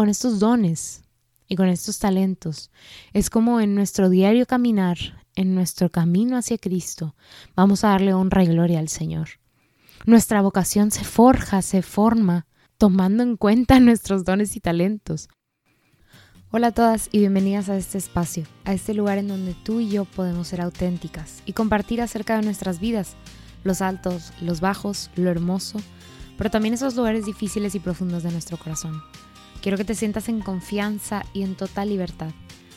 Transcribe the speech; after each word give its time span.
con 0.00 0.08
estos 0.08 0.40
dones 0.40 1.02
y 1.46 1.56
con 1.56 1.68
estos 1.68 1.98
talentos. 1.98 2.70
Es 3.12 3.28
como 3.28 3.60
en 3.60 3.74
nuestro 3.74 4.08
diario 4.08 4.46
caminar, 4.46 4.96
en 5.34 5.54
nuestro 5.54 5.90
camino 5.90 6.38
hacia 6.38 6.56
Cristo, 6.56 7.14
vamos 7.54 7.84
a 7.84 7.88
darle 7.88 8.14
honra 8.14 8.42
y 8.42 8.46
gloria 8.46 8.78
al 8.78 8.88
Señor. 8.88 9.28
Nuestra 10.06 10.40
vocación 10.40 10.90
se 10.90 11.04
forja, 11.04 11.60
se 11.60 11.82
forma, 11.82 12.46
tomando 12.78 13.22
en 13.22 13.36
cuenta 13.36 13.78
nuestros 13.80 14.24
dones 14.24 14.56
y 14.56 14.60
talentos. 14.60 15.28
Hola 16.50 16.68
a 16.68 16.72
todas 16.72 17.10
y 17.12 17.18
bienvenidas 17.18 17.68
a 17.68 17.76
este 17.76 17.98
espacio, 17.98 18.44
a 18.64 18.72
este 18.72 18.94
lugar 18.94 19.18
en 19.18 19.28
donde 19.28 19.52
tú 19.52 19.80
y 19.80 19.90
yo 19.90 20.06
podemos 20.06 20.48
ser 20.48 20.62
auténticas 20.62 21.42
y 21.44 21.52
compartir 21.52 22.00
acerca 22.00 22.36
de 22.36 22.42
nuestras 22.42 22.80
vidas, 22.80 23.16
los 23.64 23.82
altos, 23.82 24.32
los 24.40 24.62
bajos, 24.62 25.10
lo 25.14 25.28
hermoso, 25.28 25.78
pero 26.38 26.50
también 26.50 26.72
esos 26.72 26.96
lugares 26.96 27.26
difíciles 27.26 27.74
y 27.74 27.80
profundos 27.80 28.22
de 28.22 28.32
nuestro 28.32 28.56
corazón. 28.56 29.02
Quiero 29.60 29.76
que 29.76 29.84
te 29.84 29.94
sientas 29.94 30.28
en 30.28 30.40
confianza 30.40 31.22
y 31.34 31.42
en 31.42 31.54
total 31.54 31.90
libertad. 31.90 32.30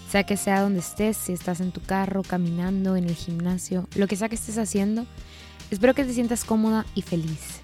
Sea 0.10 0.26
que 0.26 0.38
sea 0.38 0.62
donde 0.62 0.80
estés, 0.80 1.16
si 1.16 1.34
estás 1.34 1.62
en 1.62 1.72
tu 1.72 1.82
carro, 1.82 2.24
caminando, 2.24 2.96
en 2.98 3.06
el 3.06 3.16
gimnasio, 3.16 3.88
lo 3.96 4.08
que 4.08 4.16
sea 4.16 4.30
que 4.30 4.36
estés 4.36 4.58
haciendo, 4.58 5.06
espero 5.72 5.96
que 5.96 6.04
te 6.04 6.14
sientas 6.14 6.44
cómoda 6.44 6.86
y 6.94 7.02
feliz. 7.02 7.62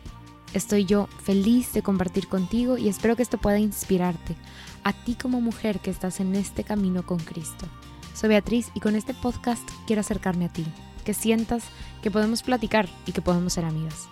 Estoy 0.53 0.85
yo 0.85 1.07
feliz 1.23 1.73
de 1.73 1.83
compartir 1.83 2.27
contigo 2.27 2.77
y 2.77 2.87
espero 2.87 3.15
que 3.15 3.21
esto 3.21 3.37
pueda 3.37 3.59
inspirarte 3.59 4.35
a 4.83 4.93
ti 4.93 5.15
como 5.15 5.41
mujer 5.41 5.79
que 5.79 5.91
estás 5.91 6.19
en 6.21 6.33
este 6.33 6.63
camino 6.63 7.05
con 7.05 7.19
Cristo. 7.19 7.67
Soy 8.15 8.29
Beatriz 8.29 8.71
y 8.73 8.79
con 8.79 8.95
este 8.95 9.13
podcast 9.13 9.67
quiero 9.85 9.99
acercarme 9.99 10.45
a 10.45 10.49
ti, 10.49 10.65
que 11.05 11.13
sientas 11.13 11.63
que 12.01 12.09
podemos 12.09 12.41
platicar 12.41 12.89
y 13.05 13.11
que 13.11 13.21
podemos 13.21 13.53
ser 13.53 13.65
amigas. 13.65 14.07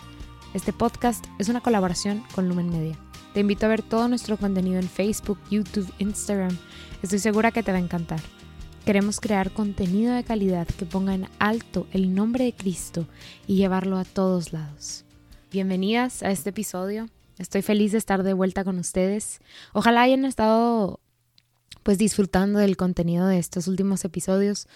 Este 0.53 0.73
podcast 0.73 1.25
es 1.39 1.49
una 1.49 1.61
colaboración 1.61 2.23
con 2.35 2.47
Lumen 2.47 2.69
Media. 2.69 3.06
Te 3.37 3.41
invito 3.41 3.67
a 3.67 3.69
ver 3.69 3.83
todo 3.83 4.07
nuestro 4.07 4.35
contenido 4.35 4.79
en 4.79 4.89
Facebook, 4.89 5.37
YouTube, 5.51 5.93
Instagram. 5.99 6.57
Estoy 7.03 7.19
segura 7.19 7.51
que 7.51 7.61
te 7.61 7.71
va 7.71 7.77
a 7.77 7.81
encantar. 7.81 8.19
Queremos 8.83 9.19
crear 9.19 9.51
contenido 9.51 10.15
de 10.15 10.23
calidad 10.23 10.65
que 10.65 10.87
ponga 10.87 11.13
en 11.13 11.27
alto 11.37 11.85
el 11.91 12.15
nombre 12.15 12.45
de 12.45 12.53
Cristo 12.53 13.05
y 13.45 13.57
llevarlo 13.57 13.99
a 13.99 14.05
todos 14.05 14.53
lados. 14.53 15.05
Bienvenidas 15.51 16.23
a 16.23 16.31
este 16.31 16.49
episodio. 16.49 17.11
Estoy 17.37 17.61
feliz 17.61 17.91
de 17.91 17.99
estar 17.99 18.23
de 18.23 18.33
vuelta 18.33 18.63
con 18.63 18.79
ustedes. 18.79 19.39
Ojalá 19.71 20.01
hayan 20.01 20.25
estado 20.25 20.99
pues 21.83 21.99
disfrutando 21.99 22.57
del 22.57 22.75
contenido 22.75 23.27
de 23.27 23.37
estos 23.37 23.67
últimos 23.67 24.03
episodios. 24.03 24.67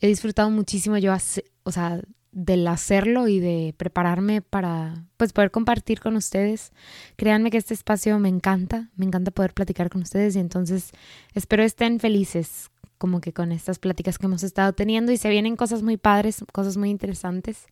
He 0.00 0.06
disfrutado 0.06 0.48
muchísimo 0.48 0.96
yo, 0.96 1.14
o 1.62 1.72
sea, 1.72 2.00
del 2.32 2.66
hacerlo 2.68 3.28
y 3.28 3.40
de 3.40 3.74
prepararme 3.76 4.42
para 4.42 5.04
pues 5.16 5.32
poder 5.32 5.50
compartir 5.50 6.00
con 6.00 6.16
ustedes. 6.16 6.72
Créanme 7.16 7.50
que 7.50 7.58
este 7.58 7.74
espacio 7.74 8.18
me 8.18 8.28
encanta, 8.28 8.90
me 8.96 9.06
encanta 9.06 9.30
poder 9.30 9.54
platicar 9.54 9.90
con 9.90 10.02
ustedes 10.02 10.36
y 10.36 10.38
entonces 10.38 10.92
espero 11.34 11.62
estén 11.62 12.00
felices 12.00 12.70
como 12.98 13.20
que 13.20 13.32
con 13.32 13.52
estas 13.52 13.78
pláticas 13.78 14.18
que 14.18 14.26
hemos 14.26 14.42
estado 14.42 14.72
teniendo 14.72 15.12
y 15.12 15.16
se 15.16 15.30
vienen 15.30 15.56
cosas 15.56 15.82
muy 15.82 15.96
padres, 15.96 16.44
cosas 16.52 16.76
muy 16.76 16.90
interesantes. 16.90 17.66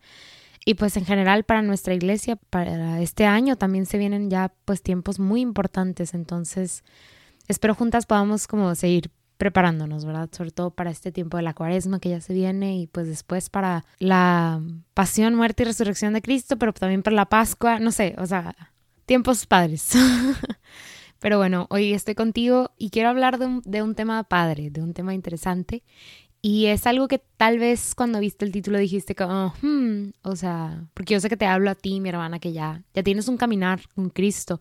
Y 0.65 0.75
pues 0.75 0.97
en 0.97 1.05
general 1.05 1.45
para 1.45 1.63
nuestra 1.63 1.95
iglesia, 1.95 2.37
para 2.51 3.01
este 3.01 3.27
año 3.27 3.57
también 3.57 3.87
se 3.87 3.99
vienen 3.99 4.31
ya 4.31 4.53
pues 4.65 4.83
tiempos 4.83 5.21
muy 5.21 5.41
importantes, 5.41 6.15
entonces 6.15 6.83
espero 7.47 7.75
juntas 7.75 8.07
podamos 8.07 8.47
como 8.47 8.75
seguir 8.75 9.11
preparándonos, 9.37 10.05
¿verdad? 10.05 10.29
Sobre 10.33 10.51
todo 10.51 10.71
para 10.71 10.91
este 10.91 11.13
tiempo 11.13 11.37
de 11.37 11.43
la 11.43 11.55
cuaresma 11.55 12.01
que 12.01 12.11
ya 12.11 12.21
se 12.21 12.33
viene 12.33 12.79
y 12.79 12.87
pues 12.87 13.07
después 13.07 13.51
para 13.51 13.85
la 13.99 14.63
pasión, 14.95 15.35
muerte 15.35 15.63
y 15.63 15.67
resurrección 15.67 16.15
de 16.15 16.23
Cristo, 16.23 16.57
pero 16.59 16.73
también 16.73 17.03
para 17.03 17.17
la 17.17 17.27
Pascua, 17.27 17.79
no 17.79 17.93
sé, 17.93 18.15
o 18.19 18.27
sea, 18.27 18.55
tiempos 19.05 19.47
padres. 19.47 19.91
pero 21.21 21.39
bueno, 21.39 21.67
hoy 21.71 21.93
estoy 21.93 22.15
contigo 22.15 22.73
y 22.79 22.91
quiero 22.91 23.11
hablar 23.11 23.39
de 23.39 23.83
un, 23.83 23.95
tema 23.95 24.25
padre, 24.25 24.71
de 24.71 24.83
un 24.83 24.95
tema 24.95 25.15
interesante. 25.15 25.83
Y 26.43 26.67
es 26.67 26.87
algo 26.87 27.09
que 27.09 27.19
tal 27.37 27.59
vez 27.59 27.95
cuando 27.95 28.21
viste 28.21 28.45
el 28.45 28.53
título 28.53 28.79
dijiste 28.79 29.15
como, 29.15 29.53
hmm", 29.63 30.13
o 30.23 30.37
sea, 30.37 30.87
porque 30.95 31.15
yo 31.15 31.21
sé 31.21 31.29
que 31.29 31.37
te 31.37 31.47
hablo 31.47 31.71
a 31.71 31.75
ti, 31.75 32.01
mi 32.01 32.09
hermana, 32.09 32.39
que 32.39 32.53
ya, 32.53 32.85
ya 32.95 33.03
tienes 33.03 33.27
un 33.27 33.37
caminar 33.37 33.81
con 33.95 34.11
Cristo, 34.11 34.61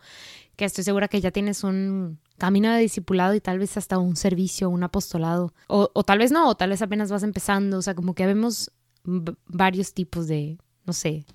que 0.55 0.65
estoy 0.65 0.83
segura 0.83 1.07
que 1.07 1.21
ya 1.21 1.31
tienes 1.31 1.63
un 1.63 2.19
camino 2.37 2.71
de 2.71 2.79
discipulado 2.79 3.33
y 3.33 3.41
tal 3.41 3.59
vez 3.59 3.77
hasta 3.77 3.97
un 3.97 4.15
servicio, 4.15 4.69
un 4.69 4.83
apostolado, 4.83 5.53
o, 5.67 5.89
o 5.93 6.03
tal 6.03 6.19
vez 6.19 6.31
no, 6.31 6.49
o 6.49 6.55
tal 6.55 6.69
vez 6.69 6.81
apenas 6.81 7.11
vas 7.11 7.23
empezando, 7.23 7.77
o 7.77 7.81
sea, 7.81 7.95
como 7.95 8.13
que 8.13 8.25
vemos 8.25 8.71
varios 9.03 9.93
tipos 9.93 10.27
de, 10.27 10.57
no 10.85 10.93
sé, 10.93 11.25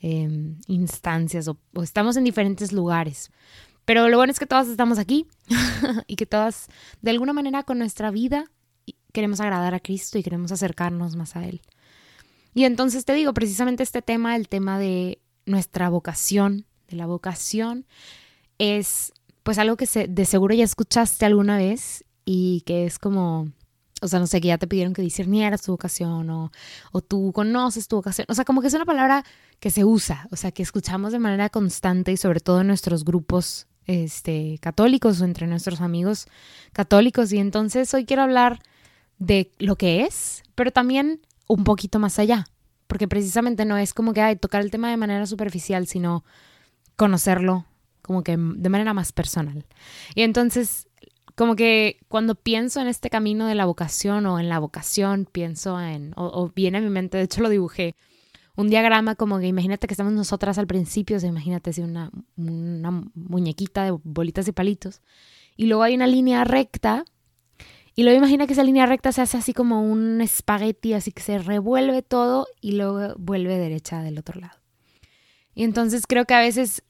em, 0.00 0.56
instancias 0.66 1.48
o, 1.48 1.58
o 1.74 1.82
estamos 1.82 2.16
en 2.16 2.24
diferentes 2.24 2.72
lugares. 2.72 3.30
Pero 3.84 4.08
lo 4.08 4.16
bueno 4.16 4.30
es 4.30 4.38
que 4.38 4.46
todas 4.46 4.68
estamos 4.68 4.98
aquí 4.98 5.26
y 6.06 6.16
que 6.16 6.26
todas, 6.26 6.68
de 7.02 7.10
alguna 7.10 7.32
manera, 7.32 7.62
con 7.62 7.78
nuestra 7.78 8.10
vida, 8.10 8.50
queremos 9.12 9.40
agradar 9.40 9.74
a 9.74 9.80
Cristo 9.80 10.18
y 10.18 10.22
queremos 10.22 10.52
acercarnos 10.52 11.16
más 11.16 11.36
a 11.36 11.46
Él. 11.46 11.60
Y 12.54 12.64
entonces 12.64 13.04
te 13.04 13.12
digo, 13.14 13.34
precisamente 13.34 13.82
este 13.82 14.00
tema, 14.00 14.36
el 14.36 14.48
tema 14.48 14.78
de 14.78 15.20
nuestra 15.44 15.88
vocación, 15.88 16.66
de 16.88 16.96
la 16.96 17.06
vocación, 17.06 17.86
es 18.58 19.12
pues 19.44 19.58
algo 19.58 19.76
que 19.76 19.86
se, 19.86 20.08
de 20.08 20.24
seguro 20.24 20.54
ya 20.54 20.64
escuchaste 20.64 21.24
alguna 21.26 21.58
vez 21.58 22.04
y 22.24 22.62
que 22.62 22.86
es 22.86 22.98
como, 22.98 23.52
o 24.00 24.08
sea, 24.08 24.18
no 24.18 24.26
sé, 24.26 24.40
que 24.40 24.48
ya 24.48 24.58
te 24.58 24.66
pidieron 24.66 24.94
que 24.94 25.02
discernieras 25.02 25.62
tu 25.62 25.72
vocación 25.72 26.28
o, 26.30 26.50
o 26.92 27.00
tú 27.02 27.30
conoces 27.32 27.86
tu 27.86 27.96
vocación. 27.96 28.26
O 28.30 28.34
sea, 28.34 28.44
como 28.44 28.62
que 28.62 28.68
es 28.68 28.74
una 28.74 28.86
palabra 28.86 29.24
que 29.60 29.70
se 29.70 29.84
usa, 29.84 30.26
o 30.32 30.36
sea, 30.36 30.50
que 30.50 30.62
escuchamos 30.62 31.12
de 31.12 31.18
manera 31.18 31.50
constante 31.50 32.10
y 32.10 32.16
sobre 32.16 32.40
todo 32.40 32.62
en 32.62 32.66
nuestros 32.66 33.04
grupos 33.04 33.66
este, 33.86 34.58
católicos 34.62 35.20
o 35.20 35.24
entre 35.26 35.46
nuestros 35.46 35.82
amigos 35.82 36.26
católicos. 36.72 37.30
Y 37.30 37.38
entonces 37.38 37.92
hoy 37.92 38.06
quiero 38.06 38.22
hablar 38.22 38.60
de 39.18 39.52
lo 39.58 39.76
que 39.76 40.04
es, 40.04 40.42
pero 40.54 40.70
también 40.70 41.20
un 41.48 41.64
poquito 41.64 41.98
más 41.98 42.18
allá, 42.18 42.46
porque 42.86 43.08
precisamente 43.08 43.66
no 43.66 43.76
es 43.76 43.92
como 43.92 44.14
que 44.14 44.22
hay 44.22 44.36
tocar 44.36 44.62
el 44.62 44.70
tema 44.70 44.88
de 44.88 44.96
manera 44.96 45.26
superficial, 45.26 45.86
sino 45.86 46.24
conocerlo 46.96 47.66
como 48.04 48.22
que 48.22 48.32
de 48.36 48.68
manera 48.68 48.92
más 48.92 49.12
personal. 49.12 49.64
Y 50.14 50.22
entonces, 50.22 50.86
como 51.34 51.56
que 51.56 51.98
cuando 52.08 52.34
pienso 52.34 52.80
en 52.80 52.86
este 52.86 53.08
camino 53.08 53.46
de 53.46 53.54
la 53.54 53.64
vocación 53.64 54.26
o 54.26 54.38
en 54.38 54.48
la 54.50 54.58
vocación, 54.58 55.26
pienso 55.30 55.80
en, 55.80 56.12
o, 56.16 56.52
viene 56.54 56.78
a 56.78 56.80
mi 56.82 56.90
mente, 56.90 57.16
de 57.16 57.24
hecho 57.24 57.40
lo 57.40 57.48
dibujé, 57.48 57.96
un 58.56 58.68
diagrama 58.68 59.14
como 59.16 59.38
que 59.38 59.46
imagínate 59.46 59.86
que 59.88 59.94
estamos 59.94 60.12
nosotras 60.12 60.58
al 60.58 60.66
principio, 60.66 61.16
o 61.16 61.20
sea, 61.20 61.28
imagínate 61.28 61.72
si 61.72 61.80
una, 61.80 62.10
una 62.36 63.02
muñequita 63.14 63.84
de 63.84 63.98
bolitas 64.04 64.46
y 64.46 64.52
palitos, 64.52 65.00
y 65.56 65.66
luego 65.66 65.82
hay 65.82 65.94
una 65.94 66.06
línea 66.06 66.44
recta, 66.44 67.04
y 67.96 68.02
luego 68.02 68.18
imagina 68.18 68.46
que 68.46 68.52
esa 68.52 68.64
línea 68.64 68.86
recta 68.86 69.12
se 69.12 69.22
hace 69.22 69.38
así 69.38 69.54
como 69.54 69.82
un 69.82 70.20
espagueti, 70.20 70.92
así 70.92 71.10
que 71.10 71.22
se 71.22 71.38
revuelve 71.38 72.02
todo 72.02 72.48
y 72.60 72.72
luego 72.72 73.14
vuelve 73.16 73.56
derecha 73.56 74.02
del 74.02 74.18
otro 74.18 74.40
lado. 74.40 74.58
Y 75.54 75.62
entonces 75.62 76.04
creo 76.06 76.24
que 76.24 76.34
a 76.34 76.40
veces 76.40 76.82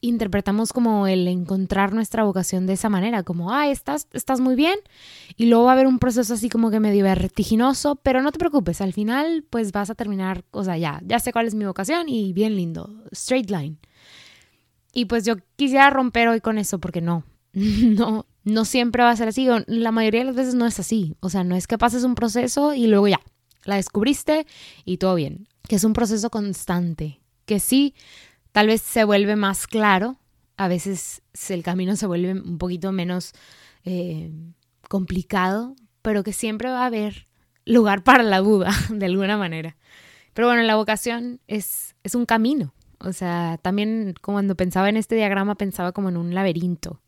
interpretamos 0.00 0.72
como 0.72 1.06
el 1.06 1.26
encontrar 1.26 1.92
nuestra 1.92 2.22
vocación 2.22 2.66
de 2.66 2.74
esa 2.74 2.88
manera, 2.88 3.22
como, 3.22 3.52
ah, 3.52 3.68
estás, 3.68 4.06
estás 4.12 4.40
muy 4.40 4.54
bien, 4.54 4.78
y 5.36 5.46
luego 5.46 5.64
va 5.64 5.70
a 5.70 5.74
haber 5.74 5.86
un 5.86 5.98
proceso 5.98 6.34
así 6.34 6.48
como 6.48 6.70
que 6.70 6.80
medio 6.80 7.04
vertiginoso, 7.04 7.96
pero 7.96 8.22
no 8.22 8.30
te 8.30 8.38
preocupes, 8.38 8.80
al 8.80 8.92
final 8.92 9.44
pues 9.48 9.72
vas 9.72 9.90
a 9.90 9.94
terminar, 9.94 10.44
o 10.52 10.62
sea, 10.62 10.76
ya, 10.76 11.00
ya 11.04 11.18
sé 11.18 11.32
cuál 11.32 11.46
es 11.46 11.54
mi 11.54 11.64
vocación 11.64 12.08
y 12.08 12.32
bien 12.32 12.54
lindo, 12.54 13.04
straight 13.12 13.50
line. 13.50 13.76
Y 14.92 15.06
pues 15.06 15.24
yo 15.24 15.36
quisiera 15.56 15.90
romper 15.90 16.28
hoy 16.28 16.40
con 16.40 16.58
eso 16.58 16.78
porque 16.78 17.00
no, 17.00 17.24
no, 17.52 18.26
no 18.44 18.64
siempre 18.64 19.02
va 19.02 19.10
a 19.10 19.16
ser 19.16 19.28
así, 19.28 19.48
la 19.66 19.92
mayoría 19.92 20.20
de 20.20 20.26
las 20.26 20.36
veces 20.36 20.54
no 20.54 20.66
es 20.66 20.78
así, 20.78 21.16
o 21.20 21.28
sea, 21.28 21.44
no 21.44 21.56
es 21.56 21.66
que 21.66 21.78
pases 21.78 22.04
un 22.04 22.14
proceso 22.14 22.72
y 22.72 22.86
luego 22.86 23.08
ya, 23.08 23.20
la 23.64 23.76
descubriste 23.76 24.46
y 24.84 24.98
todo 24.98 25.16
bien, 25.16 25.48
que 25.68 25.76
es 25.76 25.84
un 25.84 25.92
proceso 25.92 26.30
constante, 26.30 27.20
que 27.44 27.58
sí 27.58 27.94
tal 28.58 28.66
vez 28.66 28.82
se 28.82 29.04
vuelve 29.04 29.36
más 29.36 29.68
claro, 29.68 30.18
a 30.56 30.66
veces 30.66 31.22
el 31.48 31.62
camino 31.62 31.94
se 31.94 32.08
vuelve 32.08 32.32
un 32.32 32.58
poquito 32.58 32.90
menos 32.90 33.30
eh, 33.84 34.32
complicado, 34.88 35.76
pero 36.02 36.24
que 36.24 36.32
siempre 36.32 36.68
va 36.68 36.82
a 36.82 36.86
haber 36.86 37.28
lugar 37.64 38.02
para 38.02 38.24
la 38.24 38.38
duda, 38.38 38.72
de 38.90 39.06
alguna 39.06 39.36
manera. 39.36 39.76
Pero 40.34 40.48
bueno, 40.48 40.62
la 40.62 40.74
vocación 40.74 41.40
es, 41.46 41.94
es 42.02 42.16
un 42.16 42.26
camino. 42.26 42.74
O 42.98 43.12
sea, 43.12 43.60
también 43.62 44.16
cuando 44.20 44.56
pensaba 44.56 44.88
en 44.88 44.96
este 44.96 45.14
diagrama 45.14 45.54
pensaba 45.54 45.92
como 45.92 46.08
en 46.08 46.16
un 46.16 46.34
laberinto, 46.34 47.00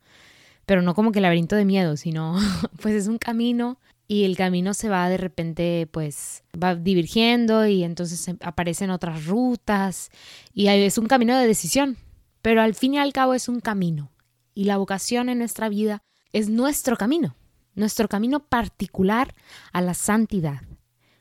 pero 0.66 0.82
no 0.82 0.94
como 0.94 1.10
que 1.10 1.20
laberinto 1.20 1.56
de 1.56 1.64
miedo, 1.64 1.96
sino 1.96 2.36
pues 2.80 2.94
es 2.94 3.08
un 3.08 3.18
camino 3.18 3.80
y 4.10 4.24
el 4.24 4.36
camino 4.36 4.74
se 4.74 4.88
va 4.88 5.08
de 5.08 5.18
repente, 5.18 5.88
pues 5.88 6.42
va 6.60 6.74
divergiendo 6.74 7.64
y 7.68 7.84
entonces 7.84 8.28
aparecen 8.40 8.90
otras 8.90 9.24
rutas 9.26 10.10
y 10.52 10.66
es 10.66 10.98
un 10.98 11.06
camino 11.06 11.38
de 11.38 11.46
decisión, 11.46 11.96
pero 12.42 12.60
al 12.60 12.74
fin 12.74 12.94
y 12.94 12.98
al 12.98 13.12
cabo 13.12 13.34
es 13.34 13.48
un 13.48 13.60
camino 13.60 14.10
y 14.52 14.64
la 14.64 14.78
vocación 14.78 15.28
en 15.28 15.38
nuestra 15.38 15.68
vida 15.68 16.02
es 16.32 16.48
nuestro 16.48 16.96
camino, 16.96 17.36
nuestro 17.76 18.08
camino 18.08 18.40
particular 18.40 19.32
a 19.72 19.80
la 19.80 19.94
santidad. 19.94 20.62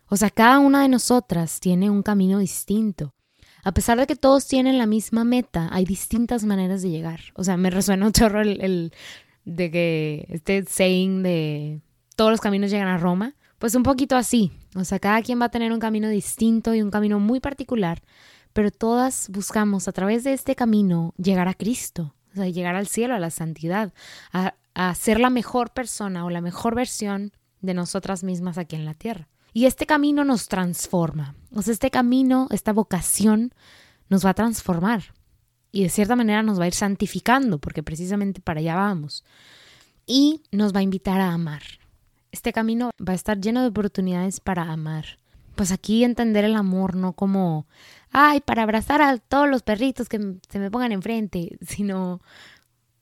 O 0.07 0.17
sea, 0.17 0.31
cada 0.31 0.57
una 0.57 0.81
de 0.81 0.89
nosotras 0.89 1.59
tiene 1.59 1.91
un 1.91 2.01
camino 2.01 2.39
distinto. 2.39 3.13
A 3.63 3.71
pesar 3.71 3.99
de 3.99 4.07
que 4.07 4.15
todos 4.15 4.47
tienen 4.47 4.79
la 4.79 4.87
misma 4.87 5.23
meta, 5.23 5.69
hay 5.71 5.85
distintas 5.85 6.43
maneras 6.43 6.81
de 6.81 6.89
llegar. 6.89 7.19
O 7.35 7.43
sea, 7.43 7.55
me 7.55 7.69
resuena 7.69 8.07
un 8.07 8.13
chorro 8.13 8.41
el, 8.41 8.91
de 9.45 9.69
que 9.69 10.25
este 10.29 10.65
saying 10.65 11.21
de 11.21 11.81
todos 12.19 12.31
los 12.31 12.41
caminos 12.41 12.69
llegan 12.69 12.89
a 12.89 12.97
Roma, 12.97 13.35
pues 13.59 13.75
un 13.75 13.83
poquito 13.83 14.17
así. 14.17 14.51
O 14.75 14.83
sea, 14.83 14.99
cada 14.99 15.21
quien 15.21 15.39
va 15.39 15.45
a 15.45 15.51
tener 15.51 15.71
un 15.71 15.79
camino 15.79 16.09
distinto 16.09 16.75
y 16.75 16.81
un 16.81 16.91
camino 16.91 17.17
muy 17.17 17.39
particular, 17.39 18.01
pero 18.51 18.71
todas 18.71 19.29
buscamos 19.29 19.87
a 19.87 19.93
través 19.93 20.25
de 20.25 20.33
este 20.33 20.53
camino 20.53 21.13
llegar 21.15 21.47
a 21.47 21.53
Cristo, 21.53 22.13
o 22.33 22.35
sea, 22.35 22.49
llegar 22.49 22.75
al 22.75 22.87
cielo, 22.87 23.15
a 23.15 23.19
la 23.19 23.29
santidad, 23.29 23.93
a, 24.33 24.55
a 24.73 24.93
ser 24.95 25.17
la 25.21 25.29
mejor 25.29 25.69
persona 25.69 26.25
o 26.25 26.29
la 26.29 26.41
mejor 26.41 26.75
versión 26.75 27.31
de 27.61 27.73
nosotras 27.73 28.25
mismas 28.25 28.57
aquí 28.57 28.75
en 28.75 28.83
la 28.83 28.95
tierra. 28.95 29.29
Y 29.53 29.65
este 29.65 29.85
camino 29.85 30.25
nos 30.25 30.49
transforma. 30.49 31.35
O 31.55 31.61
sea, 31.61 31.71
este 31.71 31.89
camino, 31.89 32.49
esta 32.51 32.73
vocación 32.73 33.53
nos 34.09 34.25
va 34.25 34.31
a 34.31 34.33
transformar. 34.33 35.13
Y 35.71 35.83
de 35.83 35.89
cierta 35.89 36.17
manera 36.17 36.43
nos 36.43 36.59
va 36.59 36.65
a 36.65 36.67
ir 36.67 36.73
santificando, 36.73 37.59
porque 37.59 37.81
precisamente 37.81 38.41
para 38.41 38.59
allá 38.59 38.75
vamos. 38.75 39.23
Y 40.05 40.41
nos 40.51 40.75
va 40.75 40.79
a 40.79 40.83
invitar 40.83 41.21
a 41.21 41.31
amar. 41.31 41.61
Este 42.31 42.53
camino 42.53 42.91
va 42.99 43.13
a 43.13 43.15
estar 43.15 43.39
lleno 43.39 43.61
de 43.61 43.69
oportunidades 43.69 44.39
para 44.39 44.63
amar. 44.63 45.19
Pues 45.55 45.71
aquí 45.71 46.03
entender 46.03 46.45
el 46.45 46.55
amor 46.55 46.95
no 46.95 47.13
como, 47.13 47.67
ay, 48.11 48.39
para 48.41 48.63
abrazar 48.63 49.01
a 49.01 49.17
todos 49.17 49.49
los 49.49 49.63
perritos 49.63 50.07
que 50.07 50.37
se 50.47 50.59
me 50.59 50.71
pongan 50.71 50.91
enfrente, 50.91 51.57
sino, 51.67 52.21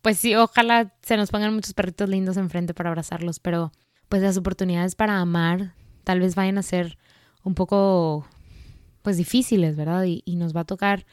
pues 0.02 0.18
sí, 0.18 0.36
ojalá 0.36 0.94
se 1.02 1.18
nos 1.18 1.30
pongan 1.30 1.54
muchos 1.54 1.74
perritos 1.74 2.10
lindos 2.10 2.38
enfrente 2.38 2.74
para 2.74 2.90
abrazarlos, 2.90 3.40
pero 3.40 3.72
pues 4.10 4.22
las 4.22 4.38
oportunidades 4.38 4.96
para 4.96 5.20
amar 5.20 5.74
tal 6.04 6.20
vez 6.20 6.36
vayan 6.36 6.58
a 6.58 6.64
ser 6.64 6.98
un 7.44 7.54
poco 7.54 8.26
pues 9.02 9.18
difíciles, 9.18 9.76
¿verdad? 9.76 10.04
Y, 10.06 10.36
nos 10.36 10.56
va 10.56 10.62
a 10.62 10.66
tocar 10.66 11.06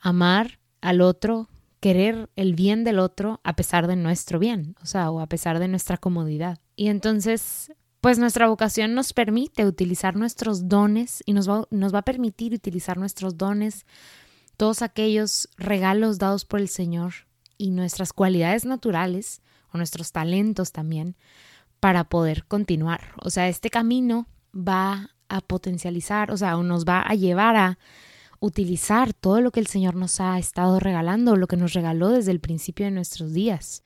amar 0.00 0.58
al 0.80 1.00
otro, 1.00 1.48
querer 1.80 2.28
el 2.36 2.54
bien 2.54 2.84
del 2.84 2.98
otro 2.98 3.40
a 3.42 3.56
pesar 3.56 3.86
de 3.86 3.96
nuestro 3.96 4.38
bien, 4.38 4.76
o 4.82 4.86
sea, 4.86 5.10
o 5.10 5.20
a 5.20 5.26
pesar 5.26 5.58
de 5.58 5.68
nuestra 5.68 5.96
comodidad. 5.96 6.58
Y 6.78 6.90
entonces, 6.90 7.72
pues 8.00 8.20
nuestra 8.20 8.46
vocación 8.46 8.94
nos 8.94 9.12
permite 9.12 9.66
utilizar 9.66 10.14
nuestros 10.14 10.68
dones 10.68 11.24
y 11.26 11.32
nos 11.32 11.50
va, 11.50 11.66
nos 11.70 11.92
va 11.92 11.98
a 11.98 12.04
permitir 12.04 12.54
utilizar 12.54 12.98
nuestros 12.98 13.36
dones, 13.36 13.84
todos 14.56 14.82
aquellos 14.82 15.48
regalos 15.56 16.20
dados 16.20 16.44
por 16.44 16.60
el 16.60 16.68
Señor 16.68 17.26
y 17.56 17.72
nuestras 17.72 18.12
cualidades 18.12 18.64
naturales 18.64 19.42
o 19.72 19.76
nuestros 19.76 20.12
talentos 20.12 20.70
también 20.70 21.16
para 21.80 22.04
poder 22.04 22.44
continuar. 22.44 23.12
O 23.24 23.30
sea, 23.30 23.48
este 23.48 23.70
camino 23.70 24.28
va 24.54 25.16
a 25.28 25.40
potencializar, 25.40 26.30
o 26.30 26.36
sea, 26.36 26.54
nos 26.58 26.84
va 26.84 27.02
a 27.02 27.16
llevar 27.16 27.56
a 27.56 27.78
utilizar 28.38 29.14
todo 29.14 29.40
lo 29.40 29.50
que 29.50 29.58
el 29.58 29.66
Señor 29.66 29.96
nos 29.96 30.20
ha 30.20 30.38
estado 30.38 30.78
regalando, 30.78 31.34
lo 31.34 31.48
que 31.48 31.56
nos 31.56 31.72
regaló 31.72 32.10
desde 32.10 32.30
el 32.30 32.38
principio 32.38 32.86
de 32.86 32.92
nuestros 32.92 33.32
días. 33.32 33.82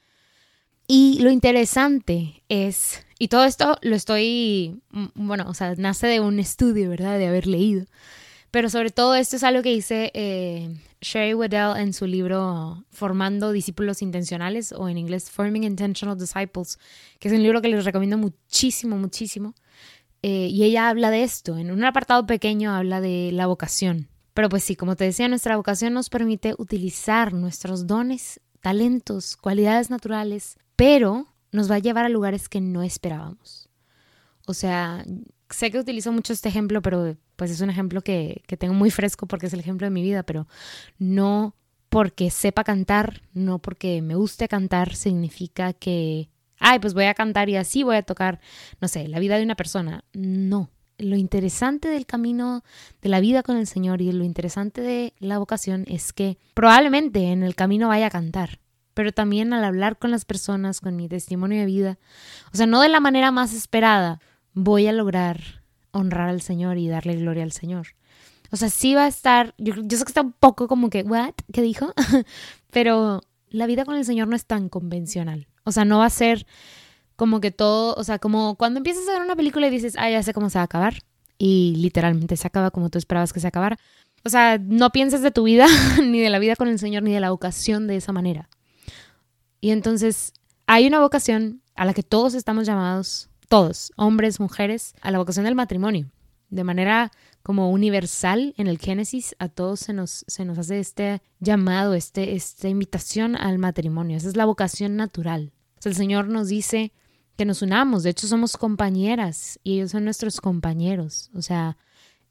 Y 0.94 1.20
lo 1.20 1.30
interesante 1.30 2.42
es, 2.50 3.02
y 3.18 3.28
todo 3.28 3.44
esto 3.46 3.78
lo 3.80 3.96
estoy, 3.96 4.82
mm, 4.90 5.06
bueno, 5.14 5.46
o 5.48 5.54
sea, 5.54 5.74
nace 5.78 6.06
de 6.06 6.20
un 6.20 6.38
estudio, 6.38 6.90
¿verdad? 6.90 7.18
De 7.18 7.26
haber 7.26 7.46
leído. 7.46 7.86
Pero 8.50 8.68
sobre 8.68 8.90
todo 8.90 9.14
esto 9.14 9.36
es 9.36 9.42
algo 9.42 9.62
que 9.62 9.70
dice 9.70 10.10
eh, 10.12 10.68
Sherry 11.00 11.32
Weddell 11.32 11.78
en 11.78 11.94
su 11.94 12.06
libro 12.06 12.84
Formando 12.90 13.52
Discípulos 13.52 14.02
Intencionales 14.02 14.72
o 14.72 14.86
en 14.86 14.98
inglés 14.98 15.30
Forming 15.30 15.64
Intentional 15.64 16.18
Disciples, 16.18 16.78
que 17.18 17.28
es 17.28 17.34
un 17.34 17.42
libro 17.42 17.62
que 17.62 17.68
les 17.68 17.86
recomiendo 17.86 18.18
muchísimo, 18.18 18.98
muchísimo. 18.98 19.54
Eh, 20.20 20.48
y 20.50 20.62
ella 20.64 20.90
habla 20.90 21.10
de 21.10 21.22
esto, 21.22 21.56
en 21.56 21.70
un 21.70 21.82
apartado 21.84 22.26
pequeño 22.26 22.70
habla 22.70 23.00
de 23.00 23.30
la 23.32 23.46
vocación. 23.46 24.08
Pero 24.34 24.50
pues 24.50 24.62
sí, 24.62 24.76
como 24.76 24.94
te 24.94 25.04
decía, 25.04 25.26
nuestra 25.28 25.56
vocación 25.56 25.94
nos 25.94 26.10
permite 26.10 26.54
utilizar 26.58 27.32
nuestros 27.32 27.86
dones, 27.86 28.42
talentos, 28.60 29.38
cualidades 29.38 29.88
naturales, 29.88 30.58
pero 30.76 31.26
nos 31.50 31.70
va 31.70 31.76
a 31.76 31.80
llevar 31.80 32.04
a 32.04 32.08
lugares 32.08 32.48
que 32.48 32.60
no 32.60 32.82
esperábamos. 32.82 33.68
O 34.46 34.54
sea, 34.54 35.04
sé 35.50 35.70
que 35.70 35.78
utilizo 35.78 36.12
mucho 36.12 36.32
este 36.32 36.48
ejemplo, 36.48 36.82
pero 36.82 37.16
pues 37.36 37.50
es 37.50 37.60
un 37.60 37.70
ejemplo 37.70 38.02
que, 38.02 38.42
que 38.46 38.56
tengo 38.56 38.74
muy 38.74 38.90
fresco 38.90 39.26
porque 39.26 39.46
es 39.46 39.52
el 39.52 39.60
ejemplo 39.60 39.86
de 39.86 39.90
mi 39.90 40.02
vida, 40.02 40.22
pero 40.22 40.46
no 40.98 41.54
porque 41.88 42.30
sepa 42.30 42.64
cantar, 42.64 43.20
no 43.34 43.58
porque 43.58 44.00
me 44.00 44.14
guste 44.14 44.48
cantar, 44.48 44.94
significa 44.94 45.74
que, 45.74 46.30
ay, 46.58 46.78
pues 46.78 46.94
voy 46.94 47.04
a 47.04 47.12
cantar 47.12 47.50
y 47.50 47.56
así 47.56 47.82
voy 47.82 47.96
a 47.96 48.02
tocar, 48.02 48.40
no 48.80 48.88
sé, 48.88 49.08
la 49.08 49.18
vida 49.18 49.36
de 49.36 49.44
una 49.44 49.56
persona. 49.56 50.02
No, 50.14 50.70
lo 50.96 51.16
interesante 51.16 51.88
del 51.88 52.06
camino 52.06 52.64
de 53.02 53.08
la 53.10 53.20
vida 53.20 53.42
con 53.42 53.58
el 53.58 53.66
Señor 53.66 54.00
y 54.00 54.10
lo 54.10 54.24
interesante 54.24 54.80
de 54.80 55.12
la 55.18 55.38
vocación 55.38 55.84
es 55.86 56.14
que 56.14 56.38
probablemente 56.54 57.30
en 57.30 57.42
el 57.42 57.54
camino 57.54 57.88
vaya 57.88 58.06
a 58.06 58.10
cantar, 58.10 58.58
pero 58.94 59.12
también 59.12 59.52
al 59.52 59.64
hablar 59.64 59.98
con 59.98 60.10
las 60.10 60.24
personas, 60.24 60.80
con 60.80 60.96
mi 60.96 61.08
testimonio 61.08 61.60
de 61.60 61.66
vida, 61.66 61.98
o 62.52 62.56
sea, 62.56 62.66
no 62.66 62.80
de 62.80 62.88
la 62.88 63.00
manera 63.00 63.30
más 63.30 63.54
esperada, 63.54 64.20
voy 64.54 64.86
a 64.86 64.92
lograr 64.92 65.62
honrar 65.90 66.28
al 66.28 66.40
Señor 66.40 66.78
y 66.78 66.88
darle 66.88 67.16
gloria 67.16 67.42
al 67.42 67.52
Señor. 67.52 67.88
O 68.50 68.56
sea, 68.56 68.68
sí 68.68 68.94
va 68.94 69.04
a 69.04 69.08
estar, 69.08 69.54
yo, 69.58 69.74
sé 69.74 70.04
que 70.04 70.10
está 70.10 70.22
un 70.22 70.32
poco 70.32 70.68
como 70.68 70.90
que, 70.90 71.02
¿what? 71.02 71.34
¿Qué 71.52 71.62
dijo? 71.62 71.94
pero 72.70 73.22
la 73.48 73.66
vida 73.66 73.84
con 73.84 73.96
el 73.96 74.04
Señor 74.04 74.28
no 74.28 74.36
es 74.36 74.46
tan 74.46 74.68
convencional. 74.68 75.48
O 75.64 75.72
sea, 75.72 75.84
no 75.84 75.98
va 75.98 76.06
a 76.06 76.10
ser 76.10 76.46
como 77.16 77.40
que 77.40 77.50
todo, 77.50 77.94
o 77.94 78.04
sea, 78.04 78.18
como 78.18 78.56
cuando 78.56 78.78
empiezas 78.78 79.08
a 79.08 79.12
ver 79.12 79.22
una 79.22 79.36
película 79.36 79.66
y 79.66 79.70
dices, 79.70 79.94
ah, 79.98 80.10
ya 80.10 80.22
sé 80.22 80.34
cómo 80.34 80.50
se 80.50 80.58
va 80.58 80.62
a 80.62 80.64
acabar, 80.64 80.94
y 81.38 81.74
literalmente 81.76 82.36
se 82.36 82.46
acaba 82.46 82.70
como 82.70 82.88
tú 82.88 82.98
esperabas 82.98 83.32
que 83.32 83.40
se 83.40 83.48
acabara. 83.48 83.76
O 84.24 84.28
sea, 84.28 84.58
no 84.58 84.90
pienses 84.90 85.22
de 85.22 85.32
tu 85.32 85.42
vida, 85.42 85.66
ni 86.00 86.20
de 86.20 86.30
la 86.30 86.38
vida 86.38 86.54
con 86.56 86.68
el 86.68 86.78
Señor, 86.78 87.02
ni 87.02 87.12
de 87.12 87.20
la 87.20 87.30
vocación 87.30 87.86
de 87.86 87.96
esa 87.96 88.12
manera. 88.12 88.48
Y 89.62 89.70
entonces, 89.70 90.34
hay 90.66 90.86
una 90.86 91.00
vocación 91.00 91.62
a 91.76 91.86
la 91.86 91.94
que 91.94 92.02
todos 92.02 92.34
estamos 92.34 92.66
llamados, 92.66 93.30
todos, 93.48 93.92
hombres, 93.96 94.40
mujeres, 94.40 94.94
a 95.00 95.10
la 95.10 95.18
vocación 95.18 95.44
del 95.46 95.54
matrimonio. 95.54 96.10
De 96.50 96.64
manera 96.64 97.12
como 97.42 97.70
universal 97.70 98.54
en 98.58 98.66
el 98.66 98.78
Génesis, 98.78 99.36
a 99.38 99.48
todos 99.48 99.80
se 99.80 99.92
nos, 99.92 100.24
se 100.26 100.44
nos 100.44 100.58
hace 100.58 100.80
este 100.80 101.22
llamado, 101.38 101.94
este, 101.94 102.34
esta 102.34 102.68
invitación 102.68 103.36
al 103.36 103.58
matrimonio. 103.58 104.16
Esa 104.16 104.28
es 104.28 104.36
la 104.36 104.44
vocación 104.46 104.96
natural. 104.96 105.52
O 105.78 105.82
sea, 105.82 105.90
el 105.90 105.96
Señor 105.96 106.26
nos 106.26 106.48
dice, 106.48 106.92
que 107.36 107.44
nos 107.44 107.62
unamos. 107.62 108.02
De 108.02 108.10
hecho, 108.10 108.26
somos 108.26 108.56
compañeras 108.56 109.58
y 109.62 109.74
ellos 109.74 109.92
son 109.92 110.04
nuestros 110.04 110.40
compañeros. 110.40 111.30
O 111.34 111.42
sea, 111.42 111.78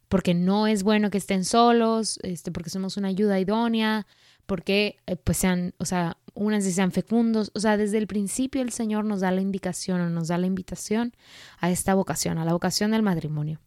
porque 0.09 0.33
no 0.33 0.67
es 0.67 0.83
bueno 0.83 1.09
que 1.09 1.17
estén 1.17 1.45
solos, 1.45 2.19
este, 2.23 2.51
porque 2.51 2.69
somos 2.69 2.97
una 2.97 3.07
ayuda 3.07 3.39
idónea, 3.39 4.05
porque 4.45 4.97
eh, 5.07 5.15
pues 5.15 5.37
sean, 5.37 5.73
o 5.77 5.85
sea, 5.85 6.17
unas 6.33 6.63
sean 6.63 6.91
fecundos. 6.91 7.51
O 7.53 7.59
sea, 7.59 7.77
desde 7.77 7.97
el 7.97 8.07
principio 8.07 8.61
el 8.61 8.71
Señor 8.71 9.05
nos 9.05 9.21
da 9.21 9.31
la 9.31 9.41
indicación 9.41 10.01
o 10.01 10.09
nos 10.09 10.29
da 10.29 10.37
la 10.37 10.47
invitación 10.47 11.13
a 11.59 11.71
esta 11.71 11.93
vocación, 11.93 12.37
a 12.37 12.45
la 12.45 12.53
vocación 12.53 12.91
del 12.91 13.03
matrimonio. 13.03 13.59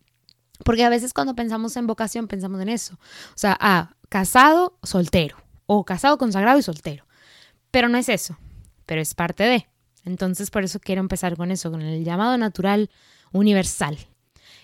Porque 0.64 0.84
a 0.84 0.88
veces 0.88 1.12
cuando 1.12 1.34
pensamos 1.34 1.76
en 1.76 1.86
vocación 1.86 2.28
pensamos 2.28 2.60
en 2.60 2.68
eso. 2.68 2.94
O 2.94 3.36
sea, 3.36 3.56
ah, 3.60 3.94
casado, 4.08 4.78
soltero. 4.82 5.36
O 5.66 5.84
casado, 5.84 6.18
consagrado 6.18 6.58
y 6.58 6.62
soltero. 6.62 7.04
Pero 7.70 7.88
no 7.88 7.98
es 7.98 8.08
eso. 8.08 8.38
Pero 8.86 9.00
es 9.00 9.14
parte 9.14 9.44
de. 9.44 9.66
Entonces 10.04 10.50
por 10.50 10.64
eso 10.64 10.80
quiero 10.80 11.00
empezar 11.00 11.36
con 11.36 11.50
eso, 11.50 11.70
con 11.70 11.82
el 11.82 12.04
llamado 12.04 12.36
natural 12.36 12.90
universal. 13.32 13.98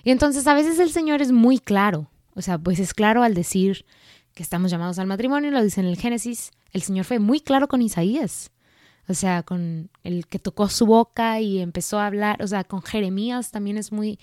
Y 0.05 0.11
entonces 0.11 0.47
a 0.47 0.55
veces 0.55 0.79
el 0.79 0.91
Señor 0.91 1.23
es 1.23 1.33
muy 1.33 1.59
claro, 1.59 2.11
o 2.35 2.43
sea, 2.43 2.59
pues 2.59 2.79
es 2.79 2.95
claro 2.95 3.23
al 3.23 3.35
decir 3.35 3.85
que 4.35 4.43
estamos 4.43 4.71
llamados 4.71 4.99
al 4.99 5.07
matrimonio, 5.07 5.51
lo 5.51 5.63
dice 5.63 5.81
en 5.81 5.87
el 5.87 5.97
Génesis, 5.97 6.53
el 6.73 6.83
Señor 6.83 7.05
fue 7.05 7.19
muy 7.19 7.41
claro 7.41 7.69
con 7.69 7.83
Isaías, 7.83 8.51
o 9.09 9.15
sea, 9.15 9.43
con 9.43 9.91
el 10.05 10.27
que 10.27 10.39
tocó 10.39 10.69
su 10.69 10.87
boca 10.87 11.41
y 11.41 11.59
empezó 11.59 11.99
a 11.99 12.07
hablar, 12.07 12.43
o 12.43 12.47
sea, 12.47 12.65
con 12.65 12.83
Jeremías 12.83 13.51
también 13.51 13.77
es 13.77 13.93
muy, 13.93 14.19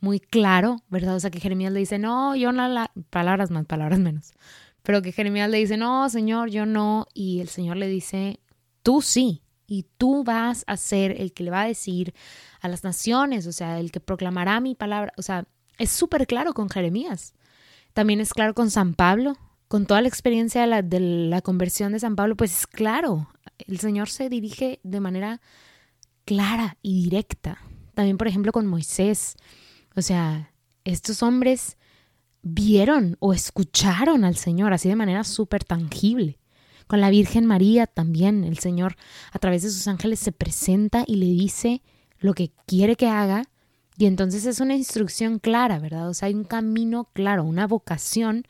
muy 0.00 0.20
claro, 0.20 0.82
¿verdad? 0.88 1.16
O 1.16 1.20
sea, 1.20 1.30
que 1.30 1.40
Jeremías 1.40 1.72
le 1.72 1.80
dice, 1.80 1.98
no, 1.98 2.36
yo 2.36 2.52
no, 2.52 2.68
la... 2.68 2.90
palabras 3.10 3.50
más, 3.50 3.64
palabras 3.66 3.98
menos, 3.98 4.34
pero 4.82 5.02
que 5.02 5.12
Jeremías 5.12 5.48
le 5.50 5.58
dice, 5.58 5.76
no, 5.76 6.08
Señor, 6.10 6.50
yo 6.50 6.66
no, 6.66 7.06
y 7.14 7.40
el 7.40 7.48
Señor 7.48 7.76
le 7.76 7.88
dice, 7.88 8.40
tú 8.82 9.00
sí, 9.00 9.42
y 9.66 9.86
tú 9.96 10.22
vas 10.22 10.64
a 10.66 10.76
ser 10.76 11.20
el 11.20 11.32
que 11.32 11.44
le 11.44 11.50
va 11.50 11.62
a 11.62 11.66
decir 11.66 12.14
a 12.60 12.68
las 12.68 12.84
naciones, 12.84 13.46
o 13.46 13.52
sea, 13.52 13.80
el 13.80 13.90
que 13.90 14.00
proclamará 14.00 14.60
mi 14.60 14.74
palabra, 14.74 15.12
o 15.16 15.22
sea, 15.22 15.46
es 15.78 15.90
súper 15.90 16.26
claro 16.26 16.54
con 16.54 16.68
Jeremías. 16.70 17.34
También 17.92 18.20
es 18.20 18.32
claro 18.32 18.54
con 18.54 18.70
San 18.70 18.94
Pablo, 18.94 19.36
con 19.68 19.86
toda 19.86 20.00
la 20.00 20.08
experiencia 20.08 20.66
de 20.82 21.00
la, 21.00 21.42
conversión 21.42 21.92
de 21.92 22.00
San 22.00 22.16
Pablo, 22.16 22.36
pues 22.36 22.60
es 22.60 22.66
claro, 22.66 23.28
el 23.58 23.80
Señor 23.80 24.08
se 24.08 24.28
dirige 24.28 24.80
de 24.82 25.00
manera 25.00 25.40
clara 26.24 26.76
y 26.82 27.02
directa. 27.02 27.58
También, 27.94 28.18
por 28.18 28.28
ejemplo, 28.28 28.52
con 28.52 28.66
Moisés. 28.66 29.36
O 29.96 30.02
sea, 30.02 30.52
estos 30.84 31.22
hombres 31.22 31.78
vieron 32.42 33.16
o 33.18 33.32
escucharon 33.32 34.24
al 34.24 34.36
Señor 34.36 34.72
así 34.72 34.88
de 34.88 34.96
manera 34.96 35.24
súper 35.24 35.64
tangible. 35.64 36.38
Con 36.86 37.00
la 37.00 37.10
Virgen 37.10 37.46
María 37.46 37.88
también 37.88 38.44
el 38.44 38.58
Señor 38.58 38.96
a 39.32 39.40
través 39.40 39.62
de 39.62 39.70
sus 39.70 39.88
ángeles 39.88 40.20
se 40.20 40.30
presenta 40.30 41.02
y 41.06 41.16
le 41.16 41.26
dice 41.26 41.82
lo 42.18 42.34
que 42.34 42.52
quiere 42.66 42.94
que 42.94 43.08
haga 43.08 43.42
y 43.98 44.06
entonces 44.06 44.44
es 44.44 44.60
una 44.60 44.74
instrucción 44.74 45.38
clara, 45.38 45.78
¿verdad? 45.78 46.08
O 46.08 46.14
sea, 46.14 46.28
hay 46.28 46.34
un 46.34 46.44
camino 46.44 47.08
claro, 47.12 47.44
una 47.44 47.66
vocación 47.66 48.46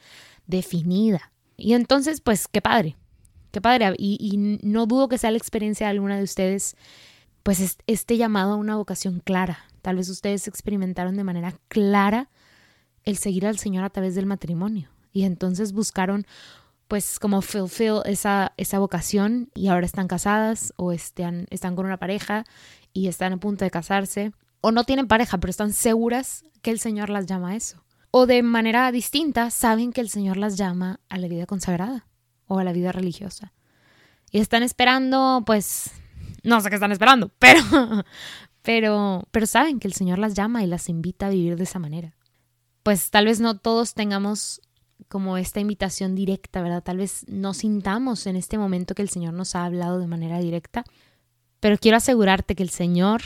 definida. 0.46 1.32
Y 1.56 1.74
entonces, 1.74 2.20
pues, 2.20 2.48
qué 2.48 2.60
padre, 2.60 2.96
qué 3.50 3.60
padre. 3.60 3.94
Y, 3.98 4.58
no 4.62 4.86
dudo 4.86 5.08
que 5.08 5.18
sea 5.18 5.30
la 5.30 5.38
experiencia 5.38 5.86
de 5.86 5.92
alguna 5.92 6.16
de 6.16 6.22
ustedes, 6.22 6.76
pues 7.42 7.78
este 7.86 8.16
llamado 8.16 8.52
a 8.52 8.56
una 8.56 8.76
vocación 8.76 9.20
clara. 9.20 9.64
Tal 9.82 9.96
vez 9.96 10.08
ustedes 10.08 10.48
experimentaron 10.48 11.16
de 11.16 11.24
manera 11.24 11.54
clara 11.68 12.28
el 13.04 13.16
seguir 13.16 13.46
al 13.46 13.58
Señor 13.58 13.84
a 13.84 13.90
través 13.90 14.14
del 14.14 14.26
matrimonio. 14.26 14.90
Y 15.12 15.24
entonces 15.24 15.72
buscaron 15.72 16.26
pues 16.88 17.18
como 17.18 17.42
fulfill 17.42 18.00
esa, 18.04 18.52
esa 18.56 18.78
vocación 18.78 19.50
y 19.54 19.68
ahora 19.68 19.86
están 19.86 20.08
casadas 20.08 20.72
o 20.76 20.92
están, 20.92 21.46
están 21.50 21.74
con 21.74 21.86
una 21.86 21.96
pareja 21.96 22.44
y 22.92 23.08
están 23.08 23.32
a 23.32 23.36
punto 23.38 23.64
de 23.64 23.70
casarse 23.70 24.32
o 24.60 24.70
no 24.70 24.84
tienen 24.84 25.08
pareja 25.08 25.38
pero 25.38 25.50
están 25.50 25.72
seguras 25.72 26.44
que 26.62 26.70
el 26.70 26.78
Señor 26.78 27.10
las 27.10 27.26
llama 27.26 27.50
a 27.50 27.56
eso. 27.56 27.82
O 28.18 28.24
de 28.24 28.42
manera 28.42 28.90
distinta 28.92 29.50
saben 29.50 29.92
que 29.92 30.00
el 30.00 30.08
Señor 30.08 30.38
las 30.38 30.56
llama 30.56 31.00
a 31.10 31.18
la 31.18 31.28
vida 31.28 31.44
consagrada 31.44 32.06
o 32.46 32.58
a 32.58 32.64
la 32.64 32.72
vida 32.72 32.90
religiosa. 32.90 33.52
Y 34.30 34.38
están 34.38 34.62
esperando, 34.62 35.42
pues, 35.44 35.90
no 36.42 36.58
sé 36.62 36.70
qué 36.70 36.76
están 36.76 36.92
esperando, 36.92 37.30
pero, 37.38 37.60
pero, 38.62 39.28
pero 39.30 39.44
saben 39.44 39.78
que 39.78 39.86
el 39.86 39.92
Señor 39.92 40.18
las 40.18 40.32
llama 40.32 40.64
y 40.64 40.66
las 40.66 40.88
invita 40.88 41.26
a 41.26 41.28
vivir 41.28 41.56
de 41.56 41.64
esa 41.64 41.78
manera. 41.78 42.16
Pues 42.82 43.10
tal 43.10 43.26
vez 43.26 43.38
no 43.40 43.58
todos 43.58 43.92
tengamos 43.92 44.62
como 45.08 45.36
esta 45.36 45.60
invitación 45.60 46.14
directa, 46.14 46.62
¿verdad? 46.62 46.82
Tal 46.82 46.96
vez 46.96 47.26
no 47.28 47.52
sintamos 47.52 48.26
en 48.26 48.36
este 48.36 48.56
momento 48.56 48.94
que 48.94 49.02
el 49.02 49.10
Señor 49.10 49.34
nos 49.34 49.54
ha 49.54 49.66
hablado 49.66 49.98
de 49.98 50.06
manera 50.06 50.38
directa, 50.38 50.84
pero 51.60 51.76
quiero 51.76 51.98
asegurarte 51.98 52.54
que 52.54 52.62
el 52.62 52.70
Señor 52.70 53.20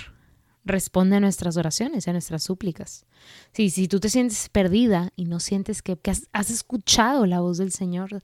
responde 0.71 1.17
a 1.17 1.21
nuestras 1.21 1.57
oraciones, 1.57 2.09
a 2.09 2.13
nuestras 2.13 2.43
súplicas. 2.43 3.07
Sí, 3.53 3.71
si 3.71 3.89
tú 3.89 4.01
te 4.01 4.09
sientes 4.09 4.49
perdida 4.49 5.13
y 5.17 5.27
no 5.27 5.41
sientes 5.41 5.83
que, 5.83 5.99
has, 6.07 6.29
has, 6.33 6.51
escuchado 6.51 7.27
la 7.27 7.41
voz 7.41 7.59
del 7.59 7.73
Señor 7.73 8.23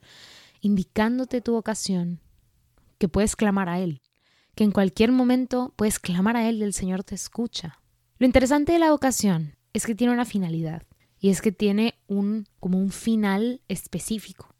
indicándote 0.61 1.41
tu 1.41 1.53
vocación, 1.53 2.21
que 2.99 3.09
puedes 3.09 3.37
clamar 3.37 3.69
a 3.69 3.79
Él, 3.79 4.01
que 4.55 4.65
en 4.65 4.73
cualquier 4.73 5.13
momento 5.13 5.75
puedes 5.77 5.99
clamar 5.99 6.37
a 6.37 6.49
Él 6.49 6.59
y 6.59 6.63
el 6.63 6.73
Señor 6.73 7.05
te 7.05 7.15
escucha. 7.15 7.81
Lo 8.19 8.27
interesante 8.27 8.73
de 8.73 8.79
la 8.79 8.91
vocación 8.91 9.57
es 9.73 9.87
que 9.87 9.95
tiene 9.95 10.13
una 10.13 10.25
finalidad. 10.25 10.83
Y 11.19 11.31
es 11.31 11.41
que 11.41 11.53
tiene 11.53 11.95
un, 12.07 12.47
como 12.61 12.79
un 12.79 12.91
final 12.91 13.61
específico. 13.69 14.55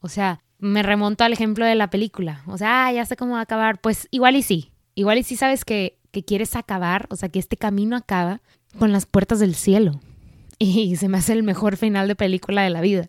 O 0.00 0.08
sea, 0.08 0.42
me 0.58 0.82
remonto 0.82 1.24
al 1.24 1.32
ejemplo 1.32 1.64
de 1.64 1.74
la 1.74 1.90
película. 1.90 2.42
O 2.46 2.58
sea, 2.58 2.86
ah, 2.86 2.92
ya 2.92 3.04
sé 3.04 3.16
cómo 3.16 3.34
va 3.34 3.40
a 3.40 3.42
acabar. 3.42 3.80
Pues 3.80 4.08
igual 4.10 4.36
y 4.36 4.42
sí. 4.42 4.72
Igual 4.94 5.18
y 5.18 5.22
sí 5.22 5.36
sabes 5.36 5.64
que, 5.64 5.99
que 6.10 6.24
quieres 6.24 6.56
acabar, 6.56 7.06
o 7.10 7.16
sea, 7.16 7.28
que 7.28 7.38
este 7.38 7.56
camino 7.56 7.96
acaba 7.96 8.40
con 8.78 8.92
las 8.92 9.06
puertas 9.06 9.38
del 9.40 9.54
cielo. 9.54 10.00
Y 10.62 10.96
se 10.96 11.08
me 11.08 11.16
hace 11.16 11.32
el 11.32 11.42
mejor 11.42 11.78
final 11.78 12.06
de 12.06 12.14
película 12.14 12.62
de 12.62 12.68
la 12.68 12.82
vida. 12.82 13.08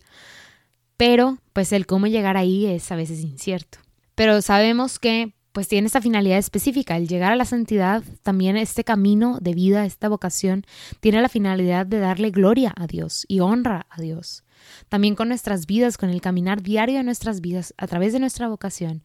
Pero, 0.96 1.36
pues 1.52 1.72
el 1.72 1.84
cómo 1.84 2.06
llegar 2.06 2.38
ahí 2.38 2.64
es 2.64 2.90
a 2.90 2.96
veces 2.96 3.20
incierto. 3.20 3.76
Pero 4.14 4.40
sabemos 4.40 4.98
que 4.98 5.34
pues 5.52 5.68
tiene 5.68 5.86
esta 5.86 6.00
finalidad 6.00 6.38
específica. 6.38 6.96
El 6.96 7.08
llegar 7.08 7.32
a 7.32 7.36
la 7.36 7.44
santidad, 7.44 8.02
también 8.22 8.56
este 8.56 8.84
camino 8.84 9.38
de 9.40 9.54
vida, 9.54 9.84
esta 9.84 10.08
vocación, 10.08 10.64
tiene 11.00 11.20
la 11.20 11.28
finalidad 11.28 11.86
de 11.86 11.98
darle 11.98 12.30
gloria 12.30 12.72
a 12.76 12.86
Dios 12.86 13.26
y 13.28 13.40
honra 13.40 13.86
a 13.90 14.00
Dios. 14.00 14.44
También 14.88 15.14
con 15.14 15.28
nuestras 15.28 15.66
vidas, 15.66 15.98
con 15.98 16.08
el 16.08 16.20
caminar 16.20 16.62
diario 16.62 16.96
de 16.96 17.04
nuestras 17.04 17.40
vidas, 17.40 17.74
a 17.76 17.86
través 17.86 18.12
de 18.12 18.20
nuestra 18.20 18.48
vocación, 18.48 19.04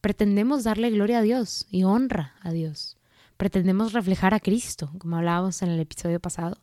pretendemos 0.00 0.64
darle 0.64 0.90
gloria 0.90 1.18
a 1.18 1.22
Dios 1.22 1.66
y 1.70 1.84
honra 1.84 2.34
a 2.40 2.50
Dios. 2.50 2.93
Pretendemos 3.36 3.92
reflejar 3.92 4.34
a 4.34 4.40
Cristo, 4.40 4.92
como 4.98 5.16
hablábamos 5.16 5.62
en 5.62 5.70
el 5.70 5.80
episodio 5.80 6.20
pasado. 6.20 6.58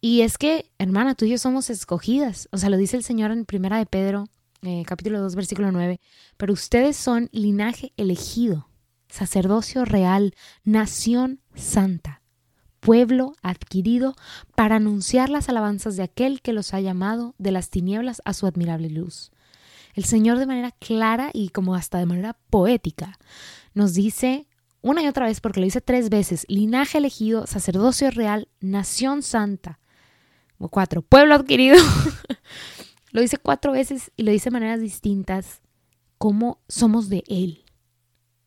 Y 0.00 0.22
es 0.22 0.38
que, 0.38 0.70
hermana, 0.78 1.14
tú 1.14 1.24
y 1.24 1.30
yo 1.30 1.38
somos 1.38 1.70
escogidas. 1.70 2.48
O 2.52 2.58
sea, 2.58 2.70
lo 2.70 2.76
dice 2.76 2.96
el 2.96 3.04
Señor 3.04 3.30
en 3.30 3.44
Primera 3.44 3.78
de 3.78 3.86
Pedro, 3.86 4.28
eh, 4.62 4.84
capítulo 4.86 5.20
2, 5.20 5.34
versículo 5.34 5.72
9. 5.72 6.00
Pero 6.36 6.52
ustedes 6.52 6.96
son 6.96 7.28
linaje 7.32 7.92
elegido 7.96 8.68
sacerdocio 9.08 9.84
real, 9.84 10.34
nación 10.64 11.40
santa, 11.54 12.22
pueblo 12.80 13.34
adquirido 13.42 14.14
para 14.54 14.76
anunciar 14.76 15.30
las 15.30 15.48
alabanzas 15.48 15.96
de 15.96 16.02
aquel 16.02 16.42
que 16.42 16.52
los 16.52 16.74
ha 16.74 16.80
llamado 16.80 17.34
de 17.38 17.52
las 17.52 17.70
tinieblas 17.70 18.20
a 18.24 18.34
su 18.34 18.46
admirable 18.46 18.90
luz. 18.90 19.30
El 19.94 20.04
Señor 20.04 20.38
de 20.38 20.46
manera 20.46 20.72
clara 20.72 21.30
y 21.32 21.48
como 21.48 21.74
hasta 21.74 21.98
de 21.98 22.06
manera 22.06 22.36
poética 22.50 23.18
nos 23.74 23.94
dice 23.94 24.46
una 24.82 25.02
y 25.02 25.08
otra 25.08 25.26
vez, 25.26 25.40
porque 25.40 25.60
lo 25.60 25.64
dice 25.64 25.80
tres 25.80 26.10
veces, 26.10 26.44
linaje 26.48 26.98
elegido, 26.98 27.46
sacerdocio 27.46 28.10
real, 28.10 28.48
nación 28.60 29.22
santa. 29.22 29.78
O 30.58 30.68
cuatro, 30.68 31.02
pueblo 31.02 31.34
adquirido. 31.34 31.76
lo 33.10 33.20
dice 33.20 33.38
cuatro 33.38 33.72
veces 33.72 34.12
y 34.16 34.22
lo 34.22 34.30
dice 34.30 34.46
de 34.46 34.52
maneras 34.52 34.80
distintas, 34.80 35.60
como 36.18 36.60
somos 36.68 37.08
de 37.08 37.24
Él. 37.28 37.64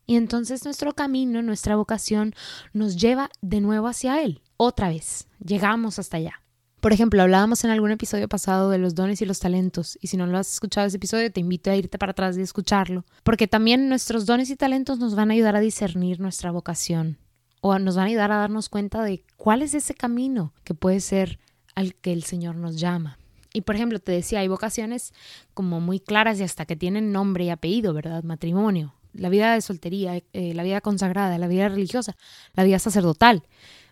Y 0.05 0.15
entonces 0.15 0.65
nuestro 0.65 0.93
camino, 0.93 1.41
nuestra 1.43 1.75
vocación 1.75 2.33
nos 2.73 2.95
lleva 2.95 3.29
de 3.41 3.61
nuevo 3.61 3.87
hacia 3.87 4.23
Él. 4.23 4.41
Otra 4.57 4.89
vez, 4.89 5.27
llegamos 5.37 5.99
hasta 5.99 6.17
allá. 6.17 6.41
Por 6.79 6.93
ejemplo, 6.93 7.21
hablábamos 7.21 7.65
en 7.65 7.71
algún 7.71 7.91
episodio 7.91 8.29
pasado 8.29 8.69
de 8.69 8.77
los 8.77 8.95
dones 8.95 9.21
y 9.21 9.25
los 9.25 9.39
talentos, 9.39 9.97
y 10.01 10.07
si 10.07 10.15
no 10.15 10.25
lo 10.27 10.37
has 10.37 10.53
escuchado 10.53 10.87
ese 10.87 10.95
episodio, 10.95 11.29
te 11.29 11.41
invito 11.41 11.69
a 11.69 11.75
irte 11.75 11.97
para 11.97 12.11
atrás 12.11 12.37
y 12.37 12.41
escucharlo, 12.41 13.03
porque 13.23 13.47
también 13.47 13.89
nuestros 13.89 14.25
dones 14.25 14.49
y 14.49 14.55
talentos 14.55 14.97
nos 14.97 15.13
van 15.13 15.29
a 15.29 15.33
ayudar 15.33 15.57
a 15.57 15.59
discernir 15.59 16.21
nuestra 16.21 16.51
vocación, 16.51 17.17
o 17.59 17.77
nos 17.79 17.97
van 17.97 18.05
a 18.05 18.07
ayudar 18.07 18.31
a 18.31 18.37
darnos 18.37 18.69
cuenta 18.69 19.03
de 19.03 19.25
cuál 19.35 19.61
es 19.61 19.73
ese 19.73 19.93
camino 19.93 20.53
que 20.63 20.73
puede 20.73 21.01
ser 21.01 21.37
al 21.75 21.95
que 21.95 22.13
el 22.13 22.23
Señor 22.23 22.55
nos 22.55 22.79
llama. 22.79 23.17
Y 23.51 23.61
por 23.61 23.75
ejemplo, 23.75 23.99
te 23.99 24.13
decía, 24.13 24.39
hay 24.39 24.47
vocaciones 24.47 25.13
como 25.53 25.81
muy 25.81 25.99
claras 25.99 26.39
y 26.39 26.43
hasta 26.43 26.65
que 26.65 26.77
tienen 26.77 27.11
nombre 27.11 27.43
y 27.43 27.49
apellido, 27.49 27.93
¿verdad? 27.93 28.23
Matrimonio, 28.23 28.93
la 29.11 29.27
vida 29.27 29.53
de 29.53 29.61
soltería, 29.61 30.21
eh, 30.31 30.53
la 30.53 30.63
vida 30.63 30.79
consagrada, 30.79 31.37
la 31.37 31.47
vida 31.47 31.67
religiosa, 31.67 32.15
la 32.53 32.63
vida 32.63 32.79
sacerdotal 32.79 33.43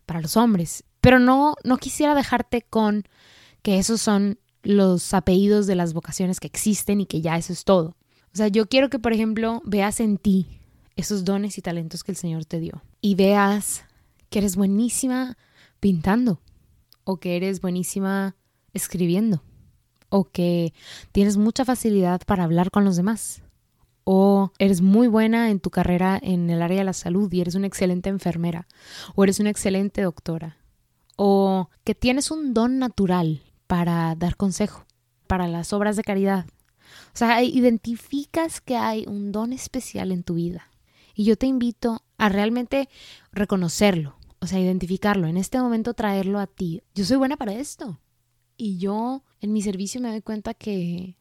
para 0.05 0.21
los 0.21 0.37
hombres. 0.37 0.85
Pero 1.07 1.19
no, 1.19 1.55
no 1.63 1.77
quisiera 1.77 2.15
dejarte 2.15 2.63
con 2.63 3.05
que 3.61 3.77
esos 3.77 4.01
son 4.01 4.39
los 4.61 5.13
apellidos 5.13 5.65
de 5.65 5.75
las 5.75 5.93
vocaciones 5.93 6.41
que 6.41 6.47
existen 6.47 6.99
y 6.99 7.05
que 7.05 7.21
ya 7.21 7.37
eso 7.37 7.53
es 7.53 7.63
todo. 7.63 7.95
O 8.33 8.35
sea, 8.35 8.49
yo 8.49 8.67
quiero 8.67 8.89
que, 8.89 8.99
por 8.99 9.13
ejemplo, 9.13 9.61
veas 9.63 10.01
en 10.01 10.17
ti 10.17 10.59
esos 10.97 11.23
dones 11.23 11.57
y 11.57 11.61
talentos 11.61 12.03
que 12.03 12.11
el 12.11 12.17
Señor 12.17 12.43
te 12.43 12.59
dio 12.59 12.83
y 12.99 13.15
veas 13.15 13.85
que 14.29 14.39
eres 14.39 14.57
buenísima 14.57 15.37
pintando 15.79 16.41
o 17.05 17.21
que 17.21 17.37
eres 17.37 17.61
buenísima 17.61 18.35
escribiendo 18.73 19.41
o 20.09 20.25
que 20.25 20.73
tienes 21.13 21.37
mucha 21.37 21.63
facilidad 21.63 22.19
para 22.25 22.43
hablar 22.43 22.69
con 22.69 22.83
los 22.83 22.97
demás 22.97 23.43
o 24.03 24.51
eres 24.59 24.81
muy 24.81 25.07
buena 25.07 25.51
en 25.51 25.61
tu 25.61 25.69
carrera 25.69 26.19
en 26.21 26.49
el 26.49 26.61
área 26.61 26.79
de 26.79 26.83
la 26.83 26.91
salud 26.91 27.31
y 27.31 27.39
eres 27.39 27.55
una 27.55 27.67
excelente 27.67 28.09
enfermera, 28.09 28.67
o 29.15 29.23
eres 29.23 29.39
una 29.39 29.49
excelente 29.49 30.01
doctora, 30.01 30.57
o 31.17 31.69
que 31.83 31.93
tienes 31.93 32.31
un 32.31 32.53
don 32.53 32.79
natural 32.79 33.43
para 33.67 34.15
dar 34.15 34.37
consejo, 34.37 34.85
para 35.27 35.49
las 35.49 35.73
obras 35.73 35.97
de 35.97 36.03
caridad. 36.03 36.45
O 37.13 37.17
sea, 37.17 37.43
identificas 37.43 38.61
que 38.61 38.77
hay 38.77 39.03
un 39.05 39.33
don 39.33 39.51
especial 39.51 40.13
en 40.13 40.23
tu 40.23 40.35
vida. 40.35 40.69
Y 41.13 41.25
yo 41.25 41.35
te 41.35 41.47
invito 41.47 42.03
a 42.17 42.29
realmente 42.29 42.87
reconocerlo, 43.33 44.15
o 44.39 44.47
sea, 44.47 44.61
identificarlo, 44.61 45.27
en 45.27 45.35
este 45.35 45.59
momento 45.59 45.93
traerlo 45.93 46.39
a 46.39 46.47
ti. 46.47 46.81
Yo 46.95 47.03
soy 47.03 47.17
buena 47.17 47.35
para 47.35 47.53
esto. 47.53 47.99
Y 48.55 48.77
yo 48.77 49.23
en 49.41 49.51
mi 49.51 49.61
servicio 49.61 49.99
me 49.99 50.09
doy 50.09 50.21
cuenta 50.21 50.53
que 50.53 51.17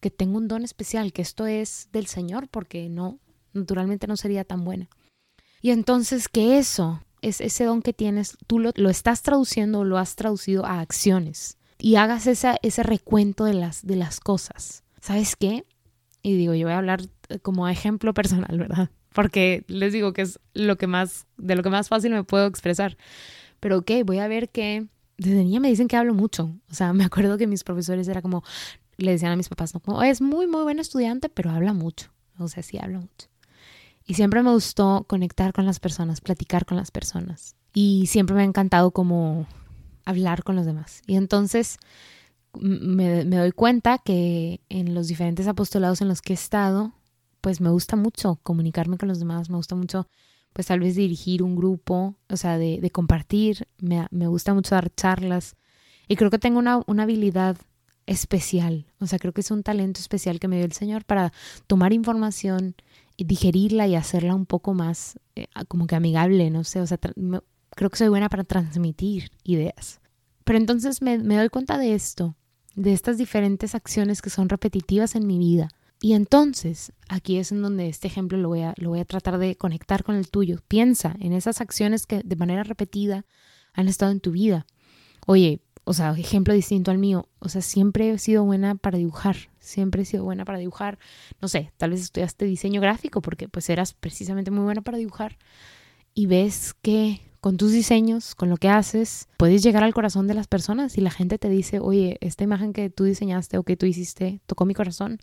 que 0.00 0.10
tengo 0.10 0.38
un 0.38 0.48
don 0.48 0.64
especial, 0.64 1.12
que 1.12 1.22
esto 1.22 1.46
es 1.46 1.88
del 1.92 2.06
Señor, 2.06 2.48
porque 2.48 2.88
no, 2.88 3.18
naturalmente 3.52 4.06
no 4.06 4.16
sería 4.16 4.44
tan 4.44 4.64
buena. 4.64 4.88
Y 5.60 5.70
entonces 5.70 6.28
que 6.28 6.58
eso, 6.58 7.02
es 7.22 7.40
ese 7.40 7.64
don 7.64 7.82
que 7.82 7.92
tienes, 7.92 8.36
tú 8.46 8.58
lo, 8.58 8.72
estás 8.90 9.22
traduciendo 9.22 9.80
o 9.80 9.84
lo 9.84 9.98
has 9.98 10.16
traducido 10.16 10.64
a 10.64 10.80
acciones 10.80 11.58
y 11.78 11.96
hagas 11.96 12.26
esa, 12.26 12.56
ese 12.62 12.82
recuento 12.82 13.44
de 13.44 13.54
las, 13.54 13.86
de 13.86 13.96
las 13.96 14.20
cosas. 14.20 14.84
¿Sabes 15.00 15.36
qué? 15.36 15.64
Y 16.22 16.36
digo, 16.36 16.54
yo 16.54 16.66
voy 16.66 16.74
a 16.74 16.78
hablar 16.78 17.02
como 17.42 17.68
ejemplo 17.68 18.14
personal, 18.14 18.58
¿verdad? 18.58 18.90
Porque 19.12 19.64
les 19.68 19.92
digo 19.92 20.12
que 20.12 20.22
es 20.22 20.40
lo 20.54 20.76
que 20.76 20.86
más, 20.86 21.26
de 21.36 21.56
lo 21.56 21.62
que 21.62 21.70
más 21.70 21.88
fácil 21.88 22.12
me 22.12 22.24
puedo 22.24 22.46
expresar. 22.46 22.96
Pero 23.60 23.78
ok, 23.78 23.90
voy 24.04 24.18
a 24.18 24.28
ver 24.28 24.50
que 24.50 24.86
desde 25.16 25.44
niña 25.44 25.60
me 25.60 25.68
dicen 25.68 25.88
que 25.88 25.96
hablo 25.96 26.14
mucho. 26.14 26.54
O 26.70 26.74
sea, 26.74 26.92
me 26.92 27.04
acuerdo 27.04 27.38
que 27.38 27.46
mis 27.46 27.64
profesores 27.64 28.08
era 28.08 28.22
como, 28.22 28.44
le 28.96 29.12
decían 29.12 29.32
a 29.32 29.36
mis 29.36 29.48
papás, 29.48 29.72
no, 29.86 30.02
es 30.02 30.20
muy, 30.20 30.46
muy 30.46 30.62
buen 30.62 30.78
estudiante, 30.78 31.28
pero 31.28 31.50
habla 31.50 31.72
mucho. 31.72 32.10
O 32.38 32.48
sea, 32.48 32.62
sí 32.62 32.78
habla 32.80 33.00
mucho. 33.00 33.28
Y 34.08 34.14
siempre 34.14 34.42
me 34.42 34.50
gustó 34.50 35.04
conectar 35.06 35.52
con 35.52 35.66
las 35.66 35.80
personas, 35.80 36.22
platicar 36.22 36.64
con 36.64 36.78
las 36.78 36.90
personas. 36.90 37.54
Y 37.74 38.06
siempre 38.06 38.34
me 38.34 38.40
ha 38.40 38.46
encantado 38.46 38.90
como 38.90 39.46
hablar 40.06 40.44
con 40.44 40.56
los 40.56 40.64
demás. 40.64 41.02
Y 41.06 41.16
entonces 41.16 41.76
me, 42.58 43.24
doy 43.26 43.52
cuenta 43.52 43.98
que 43.98 44.62
en 44.70 44.94
los 44.94 45.08
diferentes 45.08 45.46
apostolados 45.46 46.00
en 46.00 46.08
los 46.08 46.22
que 46.22 46.32
he 46.32 46.34
estado, 46.34 46.94
pues 47.42 47.60
me 47.60 47.68
gusta 47.68 47.96
mucho 47.96 48.40
comunicarme 48.42 48.96
con 48.96 49.08
los 49.10 49.18
demás, 49.18 49.50
me 49.50 49.56
gusta 49.56 49.74
mucho 49.74 50.08
pues 50.54 50.66
tal 50.68 50.80
vez 50.80 50.96
dirigir 50.96 51.42
un 51.42 51.54
grupo, 51.54 52.14
o 52.30 52.36
sea, 52.38 52.56
de, 52.56 52.80
de 52.80 52.90
compartir, 52.90 53.68
me, 53.76 54.06
me, 54.10 54.26
gusta 54.26 54.54
mucho 54.54 54.74
dar 54.74 54.90
charlas 54.94 55.54
y 56.08 56.16
creo 56.16 56.30
que 56.30 56.38
tengo 56.38 56.58
una, 56.58 56.82
una 56.86 57.02
habilidad 57.02 57.58
especial. 58.06 58.86
O 59.00 59.06
sea, 59.06 59.18
creo 59.18 59.34
que 59.34 59.42
es 59.42 59.50
un 59.50 59.62
talento 59.62 60.00
especial 60.00 60.40
que 60.40 60.48
me 60.48 60.56
dio 60.56 60.64
el 60.64 60.72
Señor 60.72 61.04
para 61.04 61.34
tomar 61.66 61.92
información 61.92 62.74
digerirla 63.24 63.86
y 63.86 63.96
hacerla 63.96 64.34
un 64.34 64.46
poco 64.46 64.74
más 64.74 65.18
eh, 65.34 65.46
como 65.66 65.86
que 65.86 65.96
amigable, 65.96 66.50
no 66.50 66.64
sé. 66.64 66.80
O 66.80 66.86
sea, 66.86 66.98
creo 66.98 67.90
que 67.90 67.96
soy 67.96 68.08
buena 68.08 68.28
para 68.28 68.44
transmitir 68.44 69.30
ideas. 69.44 70.00
Pero 70.44 70.58
entonces 70.58 71.02
me, 71.02 71.18
doy 71.18 71.48
cuenta 71.50 71.76
de 71.78 71.94
esto, 71.94 72.36
de 72.74 72.92
estas 72.92 73.18
diferentes 73.18 73.74
acciones 73.74 74.22
que 74.22 74.30
son 74.30 74.48
repetitivas 74.48 75.14
en 75.14 75.26
mi 75.26 75.38
vida. 75.38 75.68
Y 76.00 76.12
entonces, 76.12 76.92
aquí 77.08 77.38
es 77.38 77.50
en 77.50 77.60
donde 77.60 77.88
este 77.88 78.06
ejemplo 78.06 78.38
lo 78.38 78.48
voy, 78.48 78.62
a, 78.62 78.72
lo 78.78 78.90
voy 78.90 79.00
a 79.00 79.04
tratar 79.04 79.38
de 79.38 79.56
conectar 79.56 80.04
con 80.04 80.14
el 80.14 80.30
tuyo. 80.30 80.60
Piensa 80.68 81.16
en 81.18 81.32
esas 81.32 81.60
acciones 81.60 82.06
que 82.06 82.22
de 82.24 82.36
manera 82.36 82.62
repetida 82.62 83.26
han 83.74 83.88
estado 83.88 84.12
en 84.12 84.20
tu 84.20 84.30
vida. 84.30 84.66
Oye, 85.26 85.60
o 85.88 85.94
sea, 85.94 86.10
ejemplo 86.10 86.52
distinto 86.52 86.90
al 86.90 86.98
mío. 86.98 87.30
O 87.38 87.48
sea, 87.48 87.62
siempre 87.62 88.10
he 88.10 88.18
sido 88.18 88.44
buena 88.44 88.74
para 88.74 88.98
dibujar. 88.98 89.36
Siempre 89.58 90.02
he 90.02 90.04
sido 90.04 90.22
buena 90.22 90.44
para 90.44 90.58
dibujar. 90.58 90.98
No 91.40 91.48
sé, 91.48 91.72
tal 91.78 91.92
vez 91.92 92.02
estudiaste 92.02 92.44
diseño 92.44 92.82
gráfico 92.82 93.22
porque 93.22 93.48
pues 93.48 93.70
eras 93.70 93.94
precisamente 93.94 94.50
muy 94.50 94.64
buena 94.64 94.82
para 94.82 94.98
dibujar. 94.98 95.38
Y 96.12 96.26
ves 96.26 96.74
que 96.82 97.22
con 97.40 97.56
tus 97.56 97.72
diseños, 97.72 98.34
con 98.34 98.50
lo 98.50 98.58
que 98.58 98.68
haces, 98.68 99.28
puedes 99.38 99.62
llegar 99.62 99.82
al 99.82 99.94
corazón 99.94 100.26
de 100.26 100.34
las 100.34 100.46
personas 100.46 100.98
y 100.98 101.00
la 101.00 101.10
gente 101.10 101.38
te 101.38 101.48
dice, 101.48 101.80
oye, 101.80 102.18
esta 102.20 102.44
imagen 102.44 102.74
que 102.74 102.90
tú 102.90 103.04
diseñaste 103.04 103.56
o 103.56 103.62
que 103.62 103.78
tú 103.78 103.86
hiciste 103.86 104.42
tocó 104.44 104.66
mi 104.66 104.74
corazón. 104.74 105.20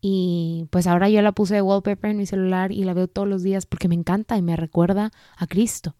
Y 0.00 0.68
pues 0.70 0.86
ahora 0.86 1.08
yo 1.08 1.20
la 1.20 1.32
puse 1.32 1.56
de 1.56 1.62
wallpaper 1.62 2.12
en 2.12 2.18
mi 2.18 2.26
celular 2.26 2.70
y 2.70 2.84
la 2.84 2.94
veo 2.94 3.08
todos 3.08 3.26
los 3.26 3.42
días 3.42 3.66
porque 3.66 3.88
me 3.88 3.96
encanta 3.96 4.36
y 4.36 4.42
me 4.42 4.54
recuerda 4.54 5.10
a 5.36 5.48
Cristo. 5.48 5.96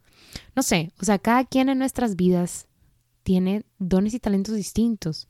No 0.55 0.63
sé, 0.63 0.93
o 1.01 1.05
sea, 1.05 1.19
cada 1.19 1.45
quien 1.45 1.69
en 1.71 1.81
nuestras 1.81 2.15
vidas 2.15 2.69
tiene 3.26 3.64
dones 3.80 4.14
y 4.14 4.21
talentos 4.21 4.54
distintos. 4.54 5.26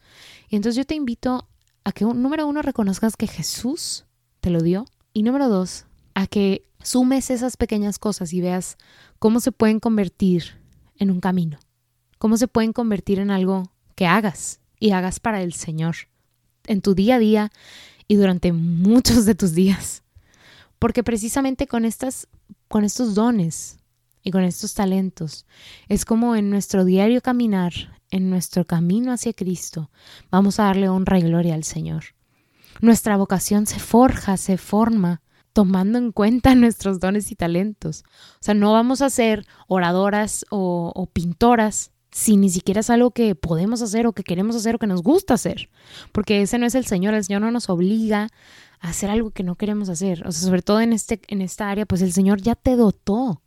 Y 0.51 0.57
entonces 0.57 0.77
yo 0.77 0.85
te 0.85 0.95
invito 0.95 1.49
a 1.83 1.93
que, 1.93 2.05
número 2.05 2.47
uno, 2.47 2.61
reconozcas 2.61 3.17
que 3.17 3.27
Jesús 3.27 4.05
te 4.43 4.51
lo 4.51 4.61
dio. 4.61 4.85
Y 5.15 5.23
número 5.23 5.49
dos, 5.49 5.87
a 6.15 6.27
que 6.27 6.69
sumes 6.83 7.31
esas 7.31 7.57
pequeñas 7.57 7.99
cosas 7.99 8.35
y 8.35 8.43
veas 8.43 8.77
cómo 9.19 9.41
se 9.41 9.51
pueden 9.51 9.81
convertir 9.81 10.61
en 10.99 11.11
un 11.11 11.21
camino. 11.21 11.59
Cómo 12.19 12.37
se 12.37 12.49
pueden 12.49 12.75
convertir 12.75 13.19
en 13.19 13.31
algo 13.31 13.73
que 13.95 14.07
hagas 14.07 14.61
y 14.79 14.91
hagas 14.91 15.19
para 15.19 15.41
el 15.41 15.55
Señor. 15.55 15.97
En 16.67 16.83
tu 16.83 16.95
día 16.95 17.15
a 17.15 17.19
día 17.19 17.51
y 18.09 18.17
durante 18.17 18.53
muchos 18.53 19.25
de 19.25 19.35
tus 19.35 19.55
días. 19.55 20.03
Porque 20.79 21.03
precisamente 21.03 21.67
con, 21.67 21.87
estas, 21.87 22.29
con 22.69 22.85
estos 22.85 23.15
dones 23.15 23.79
y 24.27 24.33
con 24.33 24.43
estos 24.43 24.75
talentos. 24.75 25.47
Es 25.89 26.05
como 26.05 26.35
en 26.35 26.51
nuestro 26.51 26.85
diario 26.85 27.21
caminar, 27.21 27.73
en 28.11 28.29
nuestro 28.29 28.65
camino 28.65 29.13
hacia 29.13 29.33
Cristo, 29.33 29.89
vamos 30.33 30.59
a 30.59 30.65
darle 30.65 30.89
honra 30.89 31.21
y 31.21 31.23
gloria 31.23 31.55
al 31.55 31.63
Señor. 31.63 32.07
Nuestra 32.81 33.17
vocación 33.17 33.67
se 33.67 33.79
forja, 33.79 34.37
se 34.37 34.59
forma, 34.59 35.23
tomando 35.53 35.99
en 35.99 36.11
cuenta 36.11 36.55
nuestros 36.57 36.99
dones 36.99 37.31
y 37.31 37.37
talentos. 37.37 38.03
O 38.35 38.39
sea, 38.41 38.55
no 38.55 38.73
vamos 38.73 39.01
a 39.01 39.11
ser 39.11 39.47
oradoras 39.69 40.45
o, 40.51 41.09
pintoras 41.13 41.93
si 42.11 42.37
ni 42.37 42.51
siquiera 42.51 42.81
es 42.81 42.91
algo 42.91 43.13
que 43.13 43.37
podemos 43.37 43.81
hacer 43.81 44.09
o 44.09 44.13
que 44.13 44.25
queremos 44.25 44.57
hacer 44.57 44.75
o 44.75 44.79
que 44.81 44.89
nos 44.89 45.05
gusta 45.05 45.35
hacer. 45.35 45.71
Porque 46.11 46.43
ese 46.43 46.59
no 46.59 46.67
es 46.67 46.75
el 46.75 46.85
Señor, 46.85 47.15
el 47.15 47.23
Señor 47.23 47.43
no 47.43 47.53
nos 47.53 47.71
obliga 47.71 48.27
a 48.81 48.89
hacer 48.89 49.09
algo 49.09 49.31
que 49.31 49.45
no 49.45 49.55
queremos 49.55 49.89
hacer. 49.89 50.27
O 50.27 50.33
sea, 50.33 50.49
sobre 50.49 50.63
todo 50.63 50.81
en, 50.81 50.93
este, 50.93 51.21
en 51.29 51.43
esta 51.43 51.71
área, 51.71 51.87
pues 51.87 52.03
el 52.03 52.13
Señor 52.13 52.43
ya 52.43 52.57
te 52.57 52.75
dotó 52.75 53.43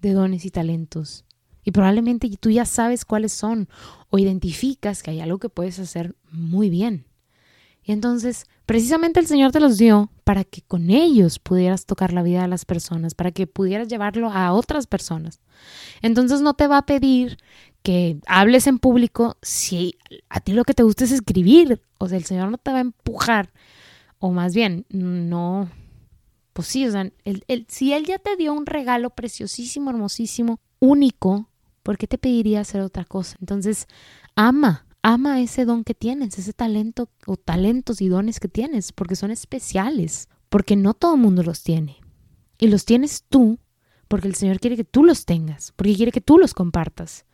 de 0.00 0.12
dones 0.12 0.44
y 0.44 0.50
talentos. 0.50 1.24
Y 1.64 1.70
probablemente 1.70 2.30
tú 2.40 2.50
ya 2.50 2.64
sabes 2.64 3.04
cuáles 3.04 3.32
son 3.32 3.68
o 4.10 4.18
identificas 4.18 5.02
que 5.02 5.10
hay 5.10 5.20
algo 5.20 5.38
que 5.38 5.48
puedes 5.48 5.78
hacer 5.78 6.16
muy 6.30 6.70
bien. 6.70 7.04
Y 7.82 7.92
entonces, 7.92 8.44
precisamente 8.66 9.18
el 9.18 9.26
Señor 9.26 9.50
te 9.50 9.60
los 9.60 9.78
dio 9.78 10.10
para 10.24 10.44
que 10.44 10.60
con 10.60 10.90
ellos 10.90 11.38
pudieras 11.38 11.86
tocar 11.86 12.12
la 12.12 12.22
vida 12.22 12.42
de 12.42 12.48
las 12.48 12.66
personas, 12.66 13.14
para 13.14 13.32
que 13.32 13.46
pudieras 13.46 13.88
llevarlo 13.88 14.30
a 14.30 14.52
otras 14.52 14.86
personas. 14.86 15.40
Entonces 16.02 16.42
no 16.42 16.54
te 16.54 16.66
va 16.66 16.78
a 16.78 16.86
pedir 16.86 17.38
que 17.82 18.18
hables 18.26 18.66
en 18.66 18.78
público 18.78 19.38
si 19.40 19.96
a 20.28 20.40
ti 20.40 20.52
lo 20.52 20.64
que 20.64 20.74
te 20.74 20.82
gusta 20.82 21.04
es 21.04 21.12
escribir. 21.12 21.80
O 21.96 22.08
sea, 22.08 22.18
el 22.18 22.24
Señor 22.24 22.50
no 22.50 22.58
te 22.58 22.70
va 22.70 22.78
a 22.78 22.82
empujar, 22.82 23.50
o 24.18 24.32
más 24.32 24.54
bien, 24.54 24.84
no, 24.90 25.70
pues 26.58 26.74
o 26.74 26.90
sea, 26.90 27.12
si 27.68 27.92
Él 27.92 28.04
ya 28.04 28.18
te 28.18 28.34
dio 28.34 28.52
un 28.52 28.66
regalo 28.66 29.10
preciosísimo, 29.10 29.90
hermosísimo, 29.90 30.58
único, 30.80 31.48
¿por 31.84 31.96
qué 31.98 32.08
te 32.08 32.18
pediría 32.18 32.62
hacer 32.62 32.80
otra 32.80 33.04
cosa? 33.04 33.36
Entonces, 33.38 33.86
ama, 34.34 34.84
ama 35.00 35.40
ese 35.40 35.64
don 35.64 35.84
que 35.84 35.94
tienes, 35.94 36.36
ese 36.36 36.52
talento 36.52 37.10
o 37.26 37.36
talentos 37.36 38.00
y 38.00 38.08
dones 38.08 38.40
que 38.40 38.48
tienes, 38.48 38.90
porque 38.90 39.14
son 39.14 39.30
especiales, 39.30 40.28
porque 40.48 40.74
no 40.74 40.94
todo 40.94 41.14
el 41.14 41.20
mundo 41.20 41.44
los 41.44 41.62
tiene. 41.62 41.98
Y 42.58 42.66
los 42.66 42.84
tienes 42.84 43.22
tú, 43.28 43.60
porque 44.08 44.26
el 44.26 44.34
Señor 44.34 44.58
quiere 44.58 44.74
que 44.74 44.82
tú 44.82 45.04
los 45.04 45.26
tengas, 45.26 45.72
porque 45.76 45.94
quiere 45.94 46.10
que 46.10 46.20
tú 46.20 46.38
los 46.38 46.54
compartas. 46.54 47.24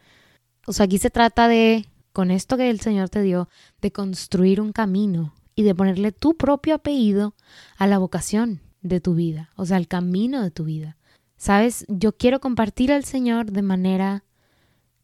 O 0.66 0.74
sea, 0.74 0.84
aquí 0.84 0.98
se 0.98 1.08
trata 1.08 1.48
de, 1.48 1.88
con 2.12 2.30
esto 2.30 2.58
que 2.58 2.68
el 2.68 2.80
Señor 2.80 3.08
te 3.08 3.22
dio, 3.22 3.48
de 3.80 3.90
construir 3.90 4.60
un 4.60 4.72
camino 4.72 5.32
y 5.54 5.62
de 5.62 5.74
ponerle 5.74 6.12
tu 6.12 6.36
propio 6.36 6.74
apellido 6.74 7.34
a 7.78 7.86
la 7.86 7.96
vocación 7.96 8.60
de 8.84 9.00
tu 9.00 9.14
vida, 9.14 9.50
o 9.56 9.66
sea, 9.66 9.78
el 9.78 9.88
camino 9.88 10.42
de 10.42 10.52
tu 10.52 10.64
vida. 10.64 10.96
Sabes, 11.36 11.84
yo 11.88 12.16
quiero 12.16 12.38
compartir 12.38 12.92
al 12.92 13.04
Señor 13.04 13.50
de 13.50 13.62
manera 13.62 14.24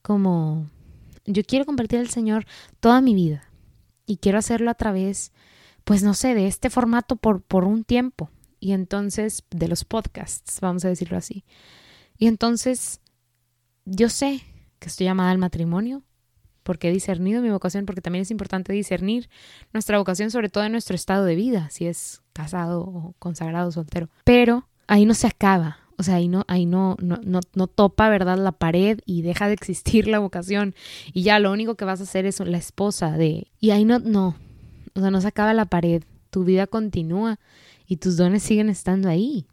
como, 0.02 0.70
yo 1.26 1.42
quiero 1.42 1.64
compartir 1.64 1.98
al 1.98 2.10
Señor 2.10 2.46
toda 2.78 3.00
mi 3.00 3.14
vida 3.14 3.50
y 4.06 4.18
quiero 4.18 4.38
hacerlo 4.38 4.70
a 4.70 4.74
través, 4.74 5.32
pues 5.84 6.02
no 6.02 6.14
sé, 6.14 6.34
de 6.34 6.46
este 6.46 6.70
formato 6.70 7.16
por, 7.16 7.42
por 7.42 7.64
un 7.64 7.82
tiempo 7.82 8.30
y 8.60 8.72
entonces 8.72 9.44
de 9.50 9.66
los 9.66 9.84
podcasts, 9.84 10.60
vamos 10.60 10.84
a 10.84 10.88
decirlo 10.88 11.16
así. 11.16 11.44
Y 12.18 12.26
entonces, 12.26 13.00
yo 13.86 14.10
sé 14.10 14.42
que 14.78 14.88
estoy 14.88 15.06
llamada 15.06 15.30
al 15.30 15.38
matrimonio, 15.38 16.02
porque 16.62 16.90
he 16.90 16.92
discernido 16.92 17.40
mi 17.40 17.48
vocación, 17.48 17.86
porque 17.86 18.02
también 18.02 18.22
es 18.22 18.30
importante 18.30 18.74
discernir 18.74 19.30
nuestra 19.72 19.96
vocación, 19.96 20.30
sobre 20.30 20.50
todo 20.50 20.64
en 20.64 20.72
nuestro 20.72 20.94
estado 20.94 21.24
de 21.24 21.34
vida, 21.34 21.70
si 21.70 21.86
es 21.86 22.20
casado 22.42 22.80
o 22.80 23.14
consagrado, 23.18 23.70
soltero. 23.72 24.08
Pero 24.24 24.68
ahí 24.86 25.04
no 25.06 25.14
se 25.14 25.26
acaba, 25.26 25.78
o 26.00 26.02
sea, 26.02 26.14
ahí 26.14 26.28
no, 26.28 26.44
ahí 26.48 26.64
no, 26.64 26.96
no, 27.02 27.20
no, 27.52 27.66
topa, 27.66 28.08
¿verdad? 28.08 28.38
La 28.38 28.52
pared 28.52 29.00
y 29.04 29.20
deja 29.20 29.48
de 29.48 29.52
existir 29.52 30.06
la 30.08 30.18
vocación 30.18 30.74
y 31.12 31.24
ya 31.24 31.38
lo 31.38 31.52
único 31.52 31.74
que 31.74 31.84
vas 31.84 32.00
a 32.00 32.04
hacer 32.04 32.24
es 32.24 32.40
la 32.40 32.56
esposa 32.56 33.18
de... 33.18 33.48
Y 33.60 33.70
ahí 33.70 33.84
no, 33.84 33.98
no, 33.98 34.34
o 34.94 35.00
sea, 35.00 35.10
no 35.10 35.20
se 35.20 35.28
acaba 35.28 35.52
la 35.52 35.66
pared, 35.66 36.02
tu 36.30 36.44
vida 36.44 36.66
continúa 36.66 37.38
y 37.86 37.96
tus 37.96 38.16
dones 38.16 38.42
siguen 38.42 38.70
estando 38.70 39.10
ahí. 39.10 39.46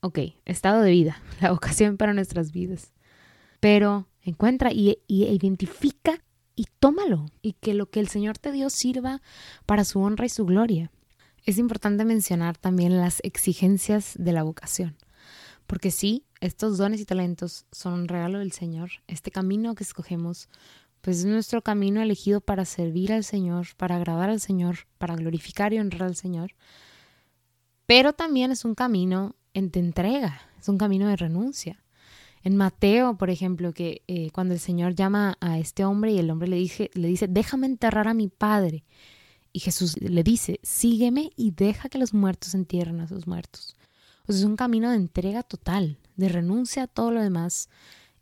Ok, 0.00 0.18
estado 0.44 0.82
de 0.82 0.90
vida, 0.90 1.22
la 1.40 1.52
vocación 1.52 1.96
para 1.96 2.14
nuestras 2.14 2.50
vidas. 2.50 2.92
Pero 3.60 4.08
encuentra 4.22 4.72
y, 4.72 4.98
y 5.06 5.26
identifica 5.26 6.20
y 6.56 6.66
tómalo 6.80 7.26
y 7.42 7.52
que 7.52 7.74
lo 7.74 7.90
que 7.90 8.00
el 8.00 8.08
Señor 8.08 8.38
te 8.38 8.50
dio 8.50 8.70
sirva 8.70 9.22
para 9.66 9.84
su 9.84 10.00
honra 10.00 10.26
y 10.26 10.30
su 10.30 10.46
gloria. 10.46 10.90
Es 11.46 11.58
importante 11.58 12.04
mencionar 12.04 12.58
también 12.58 12.96
las 12.96 13.20
exigencias 13.22 14.14
de 14.18 14.32
la 14.32 14.42
vocación, 14.42 14.96
porque 15.68 15.92
sí, 15.92 16.24
estos 16.40 16.76
dones 16.76 17.00
y 17.00 17.04
talentos 17.04 17.66
son 17.70 17.92
un 17.92 18.08
regalo 18.08 18.40
del 18.40 18.50
Señor. 18.50 18.90
Este 19.06 19.30
camino 19.30 19.76
que 19.76 19.84
escogemos, 19.84 20.48
pues 21.02 21.18
es 21.18 21.24
nuestro 21.24 21.62
camino 21.62 22.02
elegido 22.02 22.40
para 22.40 22.64
servir 22.64 23.12
al 23.12 23.22
Señor, 23.22 23.68
para 23.76 23.94
agradar 23.94 24.28
al 24.28 24.40
Señor, 24.40 24.88
para 24.98 25.14
glorificar 25.14 25.72
y 25.72 25.78
honrar 25.78 26.02
al 26.02 26.16
Señor. 26.16 26.56
Pero 27.86 28.12
también 28.12 28.50
es 28.50 28.64
un 28.64 28.74
camino 28.74 29.36
en 29.54 29.70
de 29.70 29.78
entrega, 29.78 30.40
es 30.58 30.68
un 30.68 30.78
camino 30.78 31.06
de 31.06 31.14
renuncia. 31.14 31.80
En 32.42 32.56
Mateo, 32.56 33.16
por 33.16 33.30
ejemplo, 33.30 33.72
que 33.72 34.02
eh, 34.08 34.30
cuando 34.32 34.52
el 34.52 34.60
Señor 34.60 34.96
llama 34.96 35.38
a 35.40 35.60
este 35.60 35.84
hombre 35.84 36.10
y 36.10 36.18
el 36.18 36.28
hombre 36.28 36.48
le, 36.48 36.56
dice, 36.56 36.90
le 36.94 37.06
dice, 37.06 37.28
déjame 37.28 37.68
enterrar 37.68 38.08
a 38.08 38.14
mi 38.14 38.26
padre. 38.26 38.84
Y 39.56 39.60
Jesús 39.60 39.98
le 40.02 40.22
dice, 40.22 40.60
sígueme 40.62 41.30
y 41.34 41.50
deja 41.50 41.88
que 41.88 41.96
los 41.96 42.12
muertos 42.12 42.54
entierren 42.54 43.00
a 43.00 43.08
sus 43.08 43.26
muertos. 43.26 43.74
O 44.26 44.32
sea, 44.32 44.40
es 44.40 44.44
un 44.44 44.54
camino 44.54 44.90
de 44.90 44.96
entrega 44.96 45.42
total, 45.42 45.96
de 46.14 46.28
renuncia 46.28 46.82
a 46.82 46.86
todo 46.86 47.10
lo 47.10 47.22
demás 47.22 47.70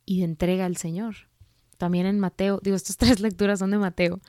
y 0.06 0.20
de 0.20 0.26
entrega 0.26 0.64
al 0.64 0.76
Señor. 0.76 1.16
También 1.76 2.06
en 2.06 2.20
Mateo, 2.20 2.60
digo, 2.62 2.76
estas 2.76 2.96
tres 2.98 3.18
lecturas 3.18 3.58
son 3.58 3.72
de 3.72 3.78
Mateo, 3.78 4.20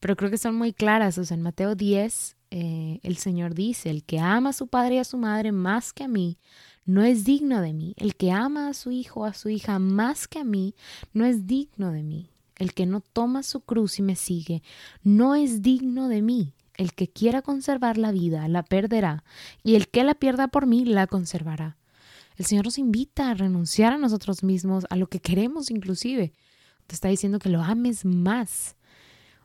pero 0.00 0.16
creo 0.16 0.30
que 0.30 0.38
son 0.38 0.54
muy 0.54 0.72
claras. 0.72 1.18
O 1.18 1.26
sea, 1.26 1.34
en 1.34 1.42
Mateo 1.42 1.74
10, 1.74 2.36
eh, 2.52 3.00
el 3.02 3.18
Señor 3.18 3.54
dice, 3.54 3.90
el 3.90 4.02
que 4.02 4.18
ama 4.18 4.48
a 4.48 4.54
su 4.54 4.66
padre 4.66 4.94
y 4.94 4.98
a 5.00 5.04
su 5.04 5.18
madre 5.18 5.52
más 5.52 5.92
que 5.92 6.04
a 6.04 6.08
mí, 6.08 6.38
no 6.86 7.02
es 7.02 7.26
digno 7.26 7.60
de 7.60 7.74
mí. 7.74 7.92
El 7.98 8.16
que 8.16 8.32
ama 8.32 8.68
a 8.68 8.72
su 8.72 8.92
hijo 8.92 9.20
o 9.20 9.24
a 9.26 9.34
su 9.34 9.50
hija 9.50 9.78
más 9.78 10.26
que 10.26 10.38
a 10.38 10.44
mí, 10.44 10.74
no 11.12 11.26
es 11.26 11.46
digno 11.46 11.92
de 11.92 12.02
mí. 12.02 12.30
El 12.58 12.72
que 12.72 12.86
no 12.86 13.00
toma 13.00 13.42
su 13.42 13.60
cruz 13.60 13.98
y 13.98 14.02
me 14.02 14.16
sigue, 14.16 14.62
no 15.02 15.34
es 15.34 15.62
digno 15.62 16.08
de 16.08 16.22
mí. 16.22 16.54
El 16.74 16.92
que 16.92 17.08
quiera 17.08 17.42
conservar 17.42 17.96
la 17.96 18.12
vida, 18.12 18.48
la 18.48 18.62
perderá, 18.62 19.24
y 19.62 19.76
el 19.76 19.88
que 19.88 20.04
la 20.04 20.14
pierda 20.14 20.48
por 20.48 20.66
mí, 20.66 20.84
la 20.84 21.06
conservará. 21.06 21.78
El 22.36 22.44
Señor 22.44 22.66
nos 22.66 22.78
invita 22.78 23.30
a 23.30 23.34
renunciar 23.34 23.94
a 23.94 23.98
nosotros 23.98 24.42
mismos, 24.42 24.84
a 24.90 24.96
lo 24.96 25.06
que 25.06 25.20
queremos 25.20 25.70
inclusive. 25.70 26.32
Te 26.86 26.94
está 26.94 27.08
diciendo 27.08 27.38
que 27.38 27.48
lo 27.48 27.62
ames 27.62 28.04
más. 28.04 28.76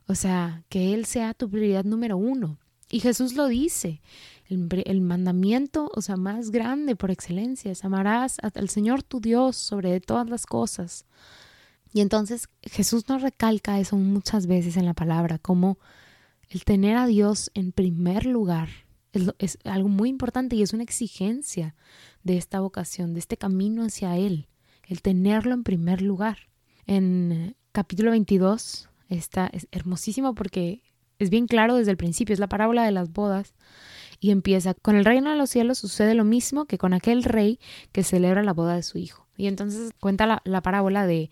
O 0.06 0.14
sea, 0.14 0.62
que 0.68 0.92
Él 0.92 1.06
sea 1.06 1.32
tu 1.32 1.48
prioridad 1.48 1.84
número 1.84 2.18
uno. 2.18 2.58
Y 2.90 3.00
Jesús 3.00 3.34
lo 3.34 3.48
dice. 3.48 4.02
El, 4.48 5.00
mandamiento, 5.00 5.90
o 5.94 6.02
sea, 6.02 6.16
más 6.16 6.50
grande 6.50 6.94
por 6.94 7.10
excelencia 7.10 7.72
es 7.72 7.86
amarás 7.86 8.36
al 8.42 8.68
Señor 8.68 9.02
tu 9.02 9.18
Dios 9.18 9.56
sobre 9.56 9.98
todas 10.00 10.28
las 10.28 10.44
cosas. 10.44 11.06
Y 11.92 12.00
entonces 12.00 12.48
Jesús 12.62 13.08
nos 13.08 13.22
recalca 13.22 13.78
eso 13.78 13.96
muchas 13.96 14.46
veces 14.46 14.76
en 14.76 14.86
la 14.86 14.94
palabra, 14.94 15.38
como 15.38 15.78
el 16.48 16.64
tener 16.64 16.96
a 16.96 17.06
Dios 17.06 17.50
en 17.54 17.72
primer 17.72 18.26
lugar 18.26 18.68
es, 19.12 19.30
es, 19.38 19.58
algo 19.64 19.88
muy 19.88 20.08
importante 20.08 20.56
y 20.56 20.62
es 20.62 20.72
una 20.72 20.82
exigencia 20.82 21.74
de 22.22 22.36
esta 22.36 22.60
vocación, 22.60 23.12
de 23.14 23.20
este 23.20 23.36
camino 23.36 23.84
hacia 23.84 24.16
Él, 24.16 24.48
el 24.86 25.02
tenerlo 25.02 25.54
en 25.54 25.64
primer 25.64 26.02
lugar. 26.02 26.48
En 26.86 27.56
capítulo 27.72 28.10
22 28.10 28.88
está 29.08 29.48
es 29.52 29.68
hermosísimo 29.70 30.34
porque 30.34 30.82
es 31.18 31.30
bien 31.30 31.46
claro 31.46 31.76
desde 31.76 31.90
el 31.90 31.96
principio, 31.96 32.32
es 32.32 32.38
la 32.38 32.48
parábola 32.48 32.84
de 32.84 32.92
las 32.92 33.12
bodas 33.12 33.54
y 34.18 34.30
empieza, 34.30 34.74
con 34.74 34.96
el 34.96 35.04
reino 35.04 35.30
de 35.30 35.36
los 35.36 35.50
cielos 35.50 35.78
sucede 35.78 36.14
lo 36.14 36.24
mismo 36.24 36.64
que 36.64 36.78
con 36.78 36.94
aquel 36.94 37.22
rey 37.22 37.58
que 37.92 38.02
celebra 38.02 38.42
la 38.42 38.52
boda 38.52 38.76
de 38.76 38.82
su 38.82 38.98
hijo. 38.98 39.26
Y 39.36 39.46
entonces 39.46 39.92
cuenta 40.00 40.26
la, 40.26 40.42
la 40.44 40.62
parábola 40.62 41.06
de, 41.06 41.30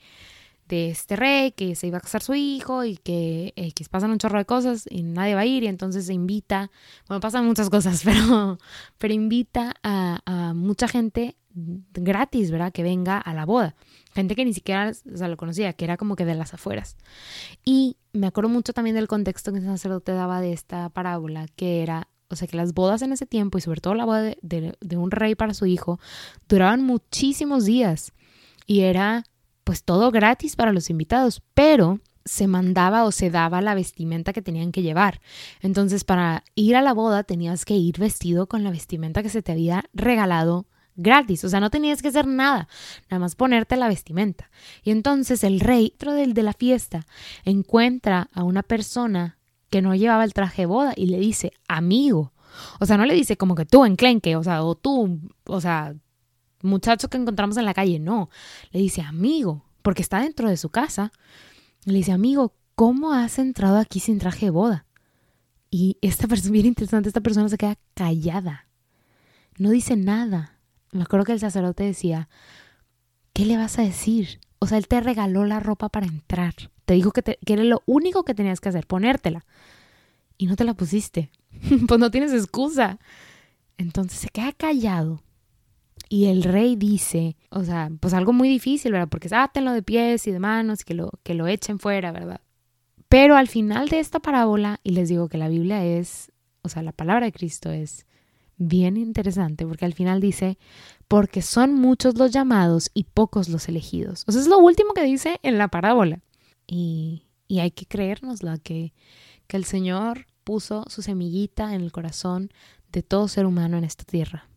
de 0.70 0.90
este 0.90 1.16
rey 1.16 1.50
que 1.50 1.74
se 1.74 1.88
iba 1.88 1.98
a 1.98 2.00
casar 2.00 2.22
su 2.22 2.32
hijo 2.34 2.84
y 2.84 2.96
que, 2.96 3.52
eh, 3.56 3.72
que 3.72 3.84
pasan 3.90 4.12
un 4.12 4.18
chorro 4.18 4.38
de 4.38 4.44
cosas 4.44 4.86
y 4.88 5.02
nadie 5.02 5.34
va 5.34 5.40
a 5.40 5.46
ir 5.46 5.64
y 5.64 5.66
entonces 5.66 6.06
se 6.06 6.14
invita, 6.14 6.70
bueno, 7.08 7.20
pasan 7.20 7.44
muchas 7.44 7.68
cosas, 7.68 8.02
pero, 8.04 8.58
pero 8.96 9.12
invita 9.12 9.74
a, 9.82 10.52
mucha 10.54 10.86
gente 10.88 11.36
gratis, 11.52 12.52
¿verdad? 12.52 12.72
Que 12.72 12.84
venga 12.84 13.18
a 13.18 13.34
la 13.34 13.44
boda. 13.44 13.74
Gente 14.14 14.36
que 14.36 14.44
ni 14.44 14.54
siquiera 14.54 14.92
o 14.92 15.28
lo 15.28 15.36
conocía, 15.36 15.72
que 15.72 15.84
era 15.84 15.96
como 15.96 16.14
que 16.14 16.24
de 16.24 16.36
las 16.36 16.54
afueras. 16.54 16.96
Y 17.64 17.96
me 18.12 18.28
acuerdo 18.28 18.48
mucho 18.48 18.72
también 18.72 18.94
del 18.94 19.08
contexto 19.08 19.52
que 19.52 19.58
el 19.58 19.64
sacerdote 19.64 20.12
daba 20.12 20.40
de 20.40 20.52
esta 20.52 20.88
parábola, 20.90 21.48
que 21.56 21.82
era, 21.82 22.08
o 22.28 22.36
sea, 22.36 22.46
que 22.46 22.56
las 22.56 22.72
bodas 22.72 23.02
en 23.02 23.12
ese 23.12 23.26
tiempo, 23.26 23.58
y 23.58 23.62
sobre 23.62 23.80
todo 23.80 23.94
la 23.94 24.04
boda 24.04 24.32
de 24.40 24.96
un 24.96 25.10
rey 25.10 25.34
para 25.34 25.54
su 25.54 25.66
hijo, 25.66 25.98
duraban 26.48 26.84
muchísimos 26.84 27.64
días. 27.64 28.12
Y 28.66 28.82
era 28.82 29.24
pues 29.70 29.84
todo 29.84 30.10
gratis 30.10 30.56
para 30.56 30.72
los 30.72 30.90
invitados, 30.90 31.44
pero 31.54 32.00
se 32.24 32.48
mandaba 32.48 33.04
o 33.04 33.12
se 33.12 33.30
daba 33.30 33.60
la 33.60 33.76
vestimenta 33.76 34.32
que 34.32 34.42
tenían 34.42 34.72
que 34.72 34.82
llevar. 34.82 35.20
Entonces, 35.60 36.02
para 36.02 36.42
ir 36.56 36.74
a 36.74 36.82
la 36.82 36.92
boda 36.92 37.22
tenías 37.22 37.64
que 37.64 37.74
ir 37.74 37.96
vestido 37.96 38.48
con 38.48 38.64
la 38.64 38.72
vestimenta 38.72 39.22
que 39.22 39.28
se 39.28 39.42
te 39.42 39.52
había 39.52 39.84
regalado 39.94 40.66
gratis, 40.96 41.44
o 41.44 41.48
sea, 41.48 41.60
no 41.60 41.70
tenías 41.70 42.02
que 42.02 42.08
hacer 42.08 42.26
nada, 42.26 42.66
nada 43.10 43.20
más 43.20 43.36
ponerte 43.36 43.76
la 43.76 43.86
vestimenta. 43.86 44.50
Y 44.82 44.90
entonces 44.90 45.44
el 45.44 45.60
rey, 45.60 45.90
dentro 45.90 46.14
del 46.14 46.34
de 46.34 46.42
la 46.42 46.52
fiesta, 46.52 47.06
encuentra 47.44 48.28
a 48.32 48.42
una 48.42 48.64
persona 48.64 49.38
que 49.70 49.82
no 49.82 49.94
llevaba 49.94 50.24
el 50.24 50.34
traje 50.34 50.62
de 50.62 50.66
boda 50.66 50.94
y 50.96 51.06
le 51.06 51.20
dice, 51.20 51.52
amigo. 51.68 52.32
O 52.80 52.86
sea, 52.86 52.96
no 52.96 53.06
le 53.06 53.14
dice 53.14 53.36
como 53.36 53.54
que 53.54 53.66
tú 53.66 53.84
enclenque, 53.84 54.34
o 54.34 54.42
sea, 54.42 54.64
o 54.64 54.74
tú, 54.74 55.20
o 55.44 55.60
sea, 55.60 55.94
muchacho 56.62 57.08
que 57.08 57.18
encontramos 57.18 57.56
en 57.56 57.64
la 57.64 57.74
calle, 57.74 57.98
no. 57.98 58.30
Le 58.70 58.80
dice, 58.80 59.02
amigo, 59.02 59.64
porque 59.82 60.02
está 60.02 60.20
dentro 60.20 60.48
de 60.48 60.56
su 60.56 60.70
casa. 60.70 61.12
Le 61.84 61.94
dice, 61.94 62.12
amigo, 62.12 62.54
¿cómo 62.74 63.12
has 63.12 63.38
entrado 63.38 63.78
aquí 63.78 64.00
sin 64.00 64.18
traje 64.18 64.46
de 64.46 64.50
boda? 64.50 64.86
Y 65.70 65.98
esta 66.00 66.26
persona, 66.28 66.52
bien 66.52 66.66
interesante, 66.66 67.08
esta 67.08 67.20
persona 67.20 67.48
se 67.48 67.58
queda 67.58 67.76
callada. 67.94 68.66
No 69.58 69.70
dice 69.70 69.96
nada. 69.96 70.58
Me 70.92 71.02
acuerdo 71.02 71.24
que 71.24 71.32
el 71.32 71.40
sacerdote 71.40 71.84
decía, 71.84 72.28
¿qué 73.32 73.44
le 73.44 73.56
vas 73.56 73.78
a 73.78 73.82
decir? 73.82 74.40
O 74.58 74.66
sea, 74.66 74.78
él 74.78 74.88
te 74.88 75.00
regaló 75.00 75.44
la 75.44 75.60
ropa 75.60 75.88
para 75.88 76.06
entrar. 76.06 76.54
Te 76.84 76.94
dijo 76.94 77.12
que, 77.12 77.22
que 77.22 77.52
era 77.52 77.64
lo 77.64 77.82
único 77.86 78.24
que 78.24 78.34
tenías 78.34 78.60
que 78.60 78.68
hacer, 78.68 78.86
ponértela. 78.86 79.46
Y 80.36 80.46
no 80.46 80.56
te 80.56 80.64
la 80.64 80.74
pusiste. 80.74 81.30
pues 81.88 82.00
no 82.00 82.10
tienes 82.10 82.32
excusa. 82.32 82.98
Entonces 83.78 84.18
se 84.18 84.28
queda 84.28 84.52
callado. 84.52 85.22
Y 86.12 86.26
el 86.26 86.42
rey 86.42 86.74
dice, 86.74 87.36
o 87.50 87.62
sea, 87.62 87.88
pues 88.00 88.14
algo 88.14 88.32
muy 88.32 88.48
difícil, 88.48 88.90
¿verdad? 88.90 89.06
Porque 89.08 89.28
sátenlo 89.28 89.72
de 89.72 89.84
pies 89.84 90.26
y 90.26 90.32
de 90.32 90.40
manos 90.40 90.84
que 90.84 90.92
lo, 90.92 91.12
que 91.22 91.34
lo 91.34 91.46
echen 91.46 91.78
fuera, 91.78 92.10
¿verdad? 92.10 92.40
Pero 93.08 93.36
al 93.36 93.46
final 93.46 93.88
de 93.88 94.00
esta 94.00 94.18
parábola, 94.18 94.80
y 94.82 94.90
les 94.90 95.08
digo 95.08 95.28
que 95.28 95.38
la 95.38 95.48
Biblia 95.48 95.84
es, 95.84 96.32
o 96.62 96.68
sea, 96.68 96.82
la 96.82 96.90
palabra 96.90 97.26
de 97.26 97.32
Cristo 97.32 97.70
es 97.70 98.06
bien 98.56 98.96
interesante 98.96 99.64
porque 99.64 99.84
al 99.84 99.94
final 99.94 100.20
dice, 100.20 100.58
porque 101.06 101.42
son 101.42 101.74
muchos 101.74 102.18
los 102.18 102.32
llamados 102.32 102.90
y 102.92 103.04
pocos 103.04 103.48
los 103.48 103.68
elegidos. 103.68 104.24
O 104.26 104.32
sea, 104.32 104.40
es 104.40 104.48
lo 104.48 104.58
último 104.58 104.94
que 104.94 105.04
dice 105.04 105.38
en 105.44 105.58
la 105.58 105.68
parábola. 105.68 106.24
Y, 106.66 107.22
y 107.46 107.60
hay 107.60 107.70
que 107.70 107.86
creérnosla, 107.86 108.58
que, 108.58 108.94
que 109.46 109.56
el 109.56 109.64
Señor 109.64 110.26
puso 110.42 110.84
su 110.88 111.02
semillita 111.02 111.72
en 111.72 111.82
el 111.82 111.92
corazón 111.92 112.50
de 112.90 113.04
todo 113.04 113.28
ser 113.28 113.46
humano 113.46 113.78
en 113.78 113.84
esta 113.84 114.02
tierra. 114.02 114.49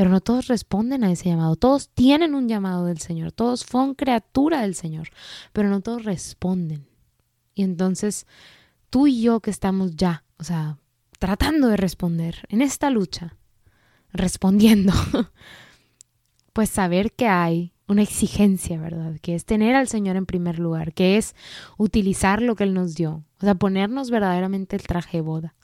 Pero 0.00 0.08
no 0.08 0.22
todos 0.22 0.46
responden 0.46 1.04
a 1.04 1.12
ese 1.12 1.28
llamado. 1.28 1.56
Todos 1.56 1.90
tienen 1.90 2.34
un 2.34 2.48
llamado 2.48 2.86
del 2.86 3.00
Señor. 3.00 3.32
Todos 3.32 3.60
son 3.60 3.94
criatura 3.94 4.62
del 4.62 4.74
Señor. 4.74 5.10
Pero 5.52 5.68
no 5.68 5.82
todos 5.82 6.04
responden. 6.04 6.86
Y 7.54 7.64
entonces 7.64 8.26
tú 8.88 9.08
y 9.08 9.20
yo 9.20 9.40
que 9.40 9.50
estamos 9.50 9.96
ya, 9.96 10.24
o 10.38 10.44
sea, 10.44 10.78
tratando 11.18 11.68
de 11.68 11.76
responder 11.76 12.46
en 12.48 12.62
esta 12.62 12.88
lucha, 12.88 13.36
respondiendo, 14.10 14.94
pues 16.54 16.70
saber 16.70 17.12
que 17.12 17.26
hay 17.26 17.74
una 17.86 18.00
exigencia, 18.00 18.80
¿verdad? 18.80 19.18
Que 19.20 19.34
es 19.34 19.44
tener 19.44 19.76
al 19.76 19.88
Señor 19.88 20.16
en 20.16 20.24
primer 20.24 20.60
lugar, 20.60 20.94
que 20.94 21.18
es 21.18 21.34
utilizar 21.76 22.40
lo 22.40 22.56
que 22.56 22.64
Él 22.64 22.72
nos 22.72 22.94
dio, 22.94 23.22
o 23.38 23.44
sea, 23.44 23.54
ponernos 23.54 24.10
verdaderamente 24.10 24.76
el 24.76 24.82
traje 24.82 25.18
de 25.18 25.22
boda. 25.22 25.56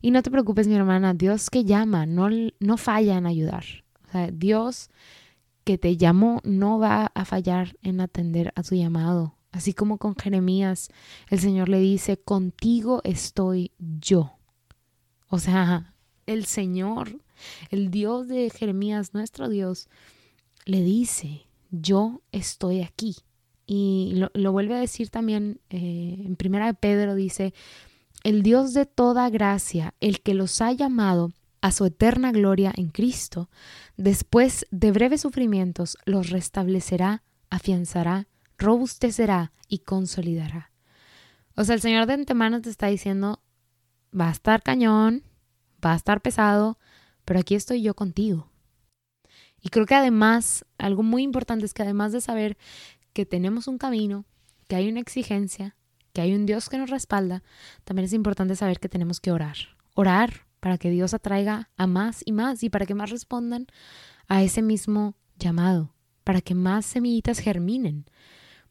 Y 0.00 0.10
no 0.10 0.22
te 0.22 0.30
preocupes, 0.30 0.68
mi 0.68 0.74
hermana, 0.74 1.14
Dios 1.14 1.50
que 1.50 1.64
llama, 1.64 2.06
no, 2.06 2.28
no 2.60 2.76
falla 2.76 3.16
en 3.16 3.26
ayudar. 3.26 3.64
O 4.06 4.12
sea, 4.12 4.30
Dios 4.30 4.90
que 5.64 5.78
te 5.78 5.96
llamó 5.96 6.40
no 6.44 6.78
va 6.78 7.10
a 7.14 7.24
fallar 7.24 7.76
en 7.82 8.00
atender 8.00 8.52
a 8.54 8.62
su 8.62 8.76
llamado. 8.76 9.34
Así 9.50 9.72
como 9.72 9.98
con 9.98 10.14
Jeremías, 10.14 10.90
el 11.28 11.40
Señor 11.40 11.68
le 11.68 11.80
dice, 11.80 12.18
contigo 12.18 13.00
estoy 13.04 13.72
yo. 13.78 14.38
O 15.28 15.38
sea, 15.38 15.94
el 16.26 16.44
Señor, 16.44 17.20
el 17.70 17.90
Dios 17.90 18.28
de 18.28 18.50
Jeremías, 18.50 19.14
nuestro 19.14 19.48
Dios, 19.48 19.88
le 20.66 20.82
dice, 20.82 21.46
yo 21.70 22.22
estoy 22.32 22.82
aquí. 22.82 23.16
Y 23.66 24.22
lo, 24.34 24.52
vuelve 24.52 24.74
a 24.74 24.80
decir 24.80 25.10
también 25.10 25.60
eh, 25.70 26.22
en 26.24 26.36
primera 26.36 26.72
Pedro, 26.74 27.14
dice, 27.14 27.54
el 28.26 28.42
Dios 28.42 28.74
de 28.74 28.86
toda 28.86 29.30
gracia, 29.30 29.94
el 30.00 30.20
que 30.20 30.34
los 30.34 30.60
ha 30.60 30.72
llamado 30.72 31.30
a 31.60 31.70
su 31.70 31.84
eterna 31.84 32.32
gloria 32.32 32.72
en 32.76 32.88
Cristo, 32.88 33.48
después 33.96 34.66
de 34.72 34.90
breves 34.90 35.20
sufrimientos 35.20 35.96
los 36.06 36.30
restablecerá, 36.30 37.22
afianzará, 37.50 38.26
robustecerá 38.58 39.52
y 39.68 39.78
consolidará. 39.78 40.72
O 41.54 41.62
sea, 41.62 41.76
el 41.76 41.80
Señor 41.80 42.06
de 42.06 42.14
antemano 42.14 42.60
te 42.60 42.68
está 42.68 42.88
diciendo, 42.88 43.44
va 44.12 44.26
a 44.30 44.32
estar 44.32 44.60
cañón, 44.64 45.22
va 45.84 45.92
a 45.92 45.96
estar 45.96 46.20
pesado, 46.20 46.80
pero 47.24 47.38
aquí 47.38 47.54
estoy 47.54 47.80
yo 47.80 47.94
contigo. 47.94 48.50
Y 49.60 49.68
creo 49.68 49.86
que 49.86 49.94
además, 49.94 50.64
algo 50.78 51.04
muy 51.04 51.22
importante 51.22 51.64
es 51.64 51.72
que 51.72 51.82
además 51.82 52.10
de 52.10 52.20
saber 52.20 52.58
que 53.12 53.24
tenemos 53.24 53.68
un 53.68 53.78
camino, 53.78 54.24
que 54.66 54.74
hay 54.74 54.88
una 54.88 54.98
exigencia, 54.98 55.76
que 56.16 56.22
hay 56.22 56.34
un 56.34 56.46
Dios 56.46 56.70
que 56.70 56.78
nos 56.78 56.88
respalda, 56.88 57.42
también 57.84 58.06
es 58.06 58.14
importante 58.14 58.56
saber 58.56 58.80
que 58.80 58.88
tenemos 58.88 59.20
que 59.20 59.32
orar. 59.32 59.56
Orar 59.92 60.46
para 60.60 60.78
que 60.78 60.88
Dios 60.88 61.12
atraiga 61.12 61.68
a 61.76 61.86
más 61.86 62.22
y 62.24 62.32
más 62.32 62.62
y 62.62 62.70
para 62.70 62.86
que 62.86 62.94
más 62.94 63.10
respondan 63.10 63.66
a 64.26 64.42
ese 64.42 64.62
mismo 64.62 65.14
llamado, 65.38 65.94
para 66.24 66.40
que 66.40 66.54
más 66.54 66.86
semillitas 66.86 67.38
germinen, 67.38 68.06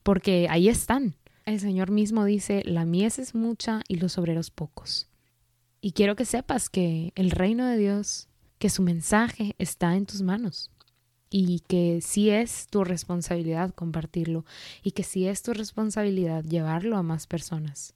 porque 0.02 0.48
ahí 0.50 0.70
están. 0.70 1.18
El 1.46 1.60
Señor 1.60 1.92
mismo 1.92 2.26
dice, 2.26 2.64
la 2.66 2.84
mies 2.84 3.20
es 3.20 3.36
mucha 3.36 3.82
y 3.88 3.98
los 3.98 4.18
obreros 4.18 4.50
pocos. 4.50 5.08
Y 5.82 5.92
quiero 5.92 6.16
que 6.16 6.26
sepas 6.26 6.72
que 6.72 7.14
el 7.14 7.30
reino 7.30 7.68
de 7.68 7.78
Dios, 7.78 8.28
que 8.58 8.72
su 8.72 8.82
mensaje 8.82 9.54
está 9.60 9.96
en 9.96 10.08
tus 10.08 10.24
manos 10.24 10.72
y 11.38 11.60
que 11.68 12.00
sí 12.02 12.30
es 12.30 12.68
tu 12.68 12.86
responsabilidad 12.86 13.74
compartirlo 13.74 14.46
y 14.84 14.92
que 14.92 15.04
sí 15.04 15.28
es 15.28 15.42
tu 15.42 15.54
responsabilidad 15.54 16.46
llevarlo 16.46 16.96
a 16.96 17.04
más 17.04 17.28
personas. 17.28 17.94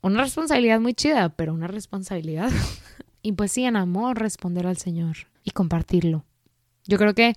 Una 0.00 0.22
responsabilidad 0.22 0.80
muy 0.80 0.94
chida, 0.94 1.28
pero 1.28 1.52
una 1.52 1.66
responsabilidad. 1.66 2.50
y 3.22 3.32
pues 3.32 3.52
sí, 3.52 3.64
en 3.64 3.76
amor 3.76 4.18
responder 4.18 4.66
al 4.66 4.78
Señor 4.78 5.18
y 5.44 5.50
compartirlo. 5.50 6.24
Yo 6.86 6.96
creo 6.96 7.14
que, 7.14 7.34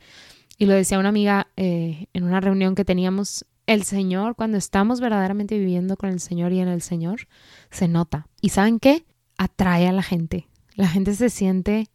y 0.57 0.67
lo 0.67 0.73
decía 0.73 0.99
una 0.99 1.09
amiga 1.09 1.47
eh, 1.57 2.05
en 2.13 2.23
una 2.23 2.39
reunión 2.39 2.73
que 2.73 2.85
teníamos, 2.85 3.45
el 3.67 3.83
Señor, 3.83 4.37
cuando 4.37 4.57
estamos 4.57 5.01
verdaderamente 5.01 5.59
viviendo 5.59 5.97
con 5.97 6.11
el 6.11 6.21
Señor 6.21 6.53
y 6.53 6.61
en 6.61 6.69
el 6.69 6.81
Señor, 6.81 7.27
se 7.71 7.89
nota. 7.89 8.29
¿Y 8.39 8.49
saben 8.49 8.79
qué? 8.79 9.03
Atrae 9.37 9.85
a 9.85 9.91
la 9.91 10.03
gente. 10.03 10.47
La 10.75 10.87
gente 10.87 11.13
se 11.13 11.29
siente 11.29 11.89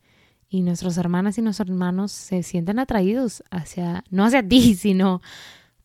y 0.48 0.62
nuestros 0.62 0.96
hermanas 0.96 1.37
y 1.38 1.42
nuestros 1.42 1.68
hermanos 1.68 2.12
se 2.12 2.42
sienten 2.42 2.78
atraídos 2.78 3.42
hacia, 3.50 4.04
no 4.11 4.24
hacia 4.24 4.46
ti, 4.46 4.74
sino 4.76 5.20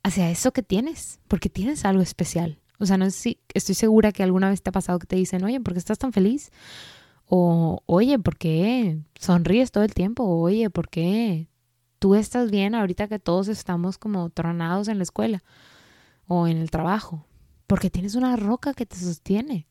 hacia 0.04 0.30
eso 0.30 0.52
que 0.52 0.64
tienes, 0.64 1.20
porque 1.28 1.50
tienes 1.50 1.86
algo 1.86 2.02
especial. 2.02 2.60
O 2.80 2.86
sea, 2.86 2.98
no 2.98 3.06
sé 3.06 3.12
si 3.12 3.40
estoy 3.54 3.76
segura 3.76 4.12
que 4.12 4.24
alguna 4.24 4.50
vez 4.50 4.62
te 4.62 4.70
ha 4.70 4.74
pasado 4.74 5.00
que 5.00 5.08
te 5.08 5.16
dicen, 5.16 5.44
oye, 5.44 5.60
¿por 5.60 5.74
qué 5.74 5.80
estás 5.80 6.00
tan 6.00 6.12
feliz? 6.12 6.52
O, 7.26 7.82
oye, 7.86 8.20
¿por 8.20 8.38
qué 8.38 9.00
sonríes 9.20 9.72
todo 9.72 9.84
el 9.84 9.94
tiempo? 9.94 10.24
O, 10.24 10.42
oye, 10.42 10.70
¿por 10.70 10.90
qué 10.90 11.48
tú 12.00 12.16
estás 12.16 12.52
bien 12.52 12.76
ahorita 12.76 13.08
que 13.08 13.20
todos 13.20 13.48
estamos 13.48 13.98
como 13.98 14.30
tronados 14.30 14.88
en 14.88 14.98
la 14.98 15.04
escuela 15.04 15.44
o 16.28 16.48
en 16.48 16.58
el 16.58 16.72
trabajo? 16.72 17.26
Porque 17.68 17.90
tienes 17.90 18.16
una 18.16 18.36
roca 18.36 18.74
que 18.74 18.86
te 18.86 18.98
sostiene, 18.98 19.68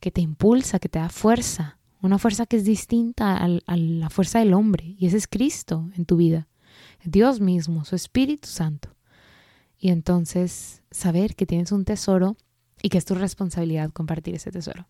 que 0.00 0.10
te 0.10 0.20
impulsa, 0.20 0.78
que 0.78 0.88
te 0.88 0.98
da 0.98 1.08
fuerza. 1.08 1.77
Una 2.00 2.18
fuerza 2.18 2.46
que 2.46 2.56
es 2.56 2.64
distinta 2.64 3.36
a 3.36 3.76
la 3.76 4.10
fuerza 4.10 4.38
del 4.38 4.54
hombre. 4.54 4.94
Y 4.98 5.06
ese 5.06 5.16
es 5.16 5.26
Cristo 5.26 5.90
en 5.96 6.04
tu 6.04 6.16
vida. 6.16 6.48
Dios 7.04 7.40
mismo, 7.40 7.84
su 7.84 7.96
Espíritu 7.96 8.48
Santo. 8.48 8.94
Y 9.78 9.90
entonces 9.90 10.82
saber 10.90 11.34
que 11.34 11.46
tienes 11.46 11.72
un 11.72 11.84
tesoro 11.84 12.36
y 12.82 12.88
que 12.88 12.98
es 12.98 13.04
tu 13.04 13.14
responsabilidad 13.14 13.90
compartir 13.92 14.34
ese 14.34 14.50
tesoro. 14.50 14.88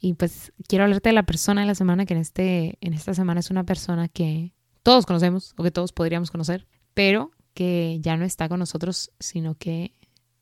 Y 0.00 0.14
pues 0.14 0.52
quiero 0.66 0.84
hablarte 0.84 1.10
de 1.10 1.14
la 1.14 1.24
persona 1.24 1.60
de 1.60 1.66
la 1.66 1.74
semana 1.74 2.06
que 2.06 2.14
en, 2.14 2.20
este, 2.20 2.78
en 2.80 2.92
esta 2.92 3.14
semana 3.14 3.40
es 3.40 3.50
una 3.50 3.64
persona 3.64 4.08
que 4.08 4.52
todos 4.82 5.06
conocemos 5.06 5.54
o 5.56 5.62
que 5.62 5.70
todos 5.70 5.92
podríamos 5.92 6.30
conocer, 6.30 6.66
pero 6.94 7.30
que 7.54 7.98
ya 8.00 8.16
no 8.16 8.24
está 8.24 8.48
con 8.48 8.58
nosotros, 8.58 9.12
sino 9.20 9.54
que 9.54 9.92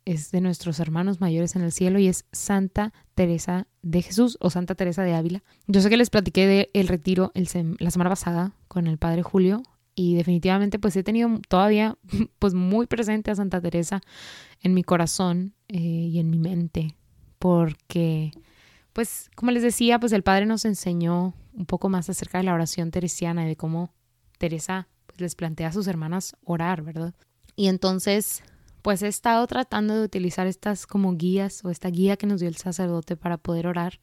es 0.04 0.30
de 0.30 0.40
nuestros 0.40 0.80
hermanos 0.80 1.20
mayores 1.20 1.56
en 1.56 1.62
el 1.62 1.72
cielo 1.72 1.98
y 1.98 2.08
es 2.08 2.24
Santa 2.32 2.92
Teresa 3.14 3.66
de 3.82 4.02
Jesús 4.02 4.36
o 4.40 4.50
Santa 4.50 4.74
Teresa 4.74 5.02
de 5.02 5.14
Ávila. 5.14 5.42
Yo 5.66 5.80
sé 5.80 5.90
que 5.90 5.96
les 5.96 6.10
platiqué 6.10 6.46
del 6.46 6.70
el 6.72 6.88
retiro 6.88 7.32
la 7.34 7.90
semana 7.90 8.10
pasada 8.10 8.52
con 8.68 8.86
el 8.86 8.98
padre 8.98 9.22
Julio 9.22 9.62
y 9.94 10.14
definitivamente 10.14 10.78
pues 10.78 10.96
he 10.96 11.02
tenido 11.02 11.40
todavía 11.48 11.98
pues 12.38 12.54
muy 12.54 12.86
presente 12.86 13.30
a 13.30 13.34
Santa 13.34 13.60
Teresa 13.60 14.00
en 14.62 14.74
mi 14.74 14.82
corazón 14.82 15.54
eh, 15.68 15.78
y 15.78 16.18
en 16.18 16.30
mi 16.30 16.38
mente 16.38 16.96
porque 17.38 18.32
pues 18.92 19.30
como 19.34 19.50
les 19.50 19.62
decía 19.62 19.98
pues 20.00 20.12
el 20.12 20.22
padre 20.22 20.46
nos 20.46 20.64
enseñó 20.64 21.34
un 21.52 21.66
poco 21.66 21.88
más 21.88 22.08
acerca 22.08 22.38
de 22.38 22.44
la 22.44 22.54
oración 22.54 22.90
teresiana 22.90 23.44
y 23.44 23.48
de 23.48 23.56
cómo 23.56 23.92
Teresa 24.38 24.88
pues, 25.06 25.20
les 25.20 25.34
plantea 25.34 25.68
a 25.68 25.72
sus 25.72 25.86
hermanas 25.86 26.34
orar, 26.44 26.82
¿verdad? 26.82 27.14
Y 27.56 27.68
entonces 27.68 28.42
pues 28.82 29.02
he 29.02 29.08
estado 29.08 29.46
tratando 29.46 29.94
de 29.94 30.04
utilizar 30.04 30.46
estas 30.46 30.86
como 30.86 31.16
guías 31.16 31.64
o 31.64 31.70
esta 31.70 31.88
guía 31.88 32.16
que 32.16 32.26
nos 32.26 32.40
dio 32.40 32.48
el 32.48 32.56
sacerdote 32.56 33.16
para 33.16 33.36
poder 33.36 33.66
orar 33.66 34.00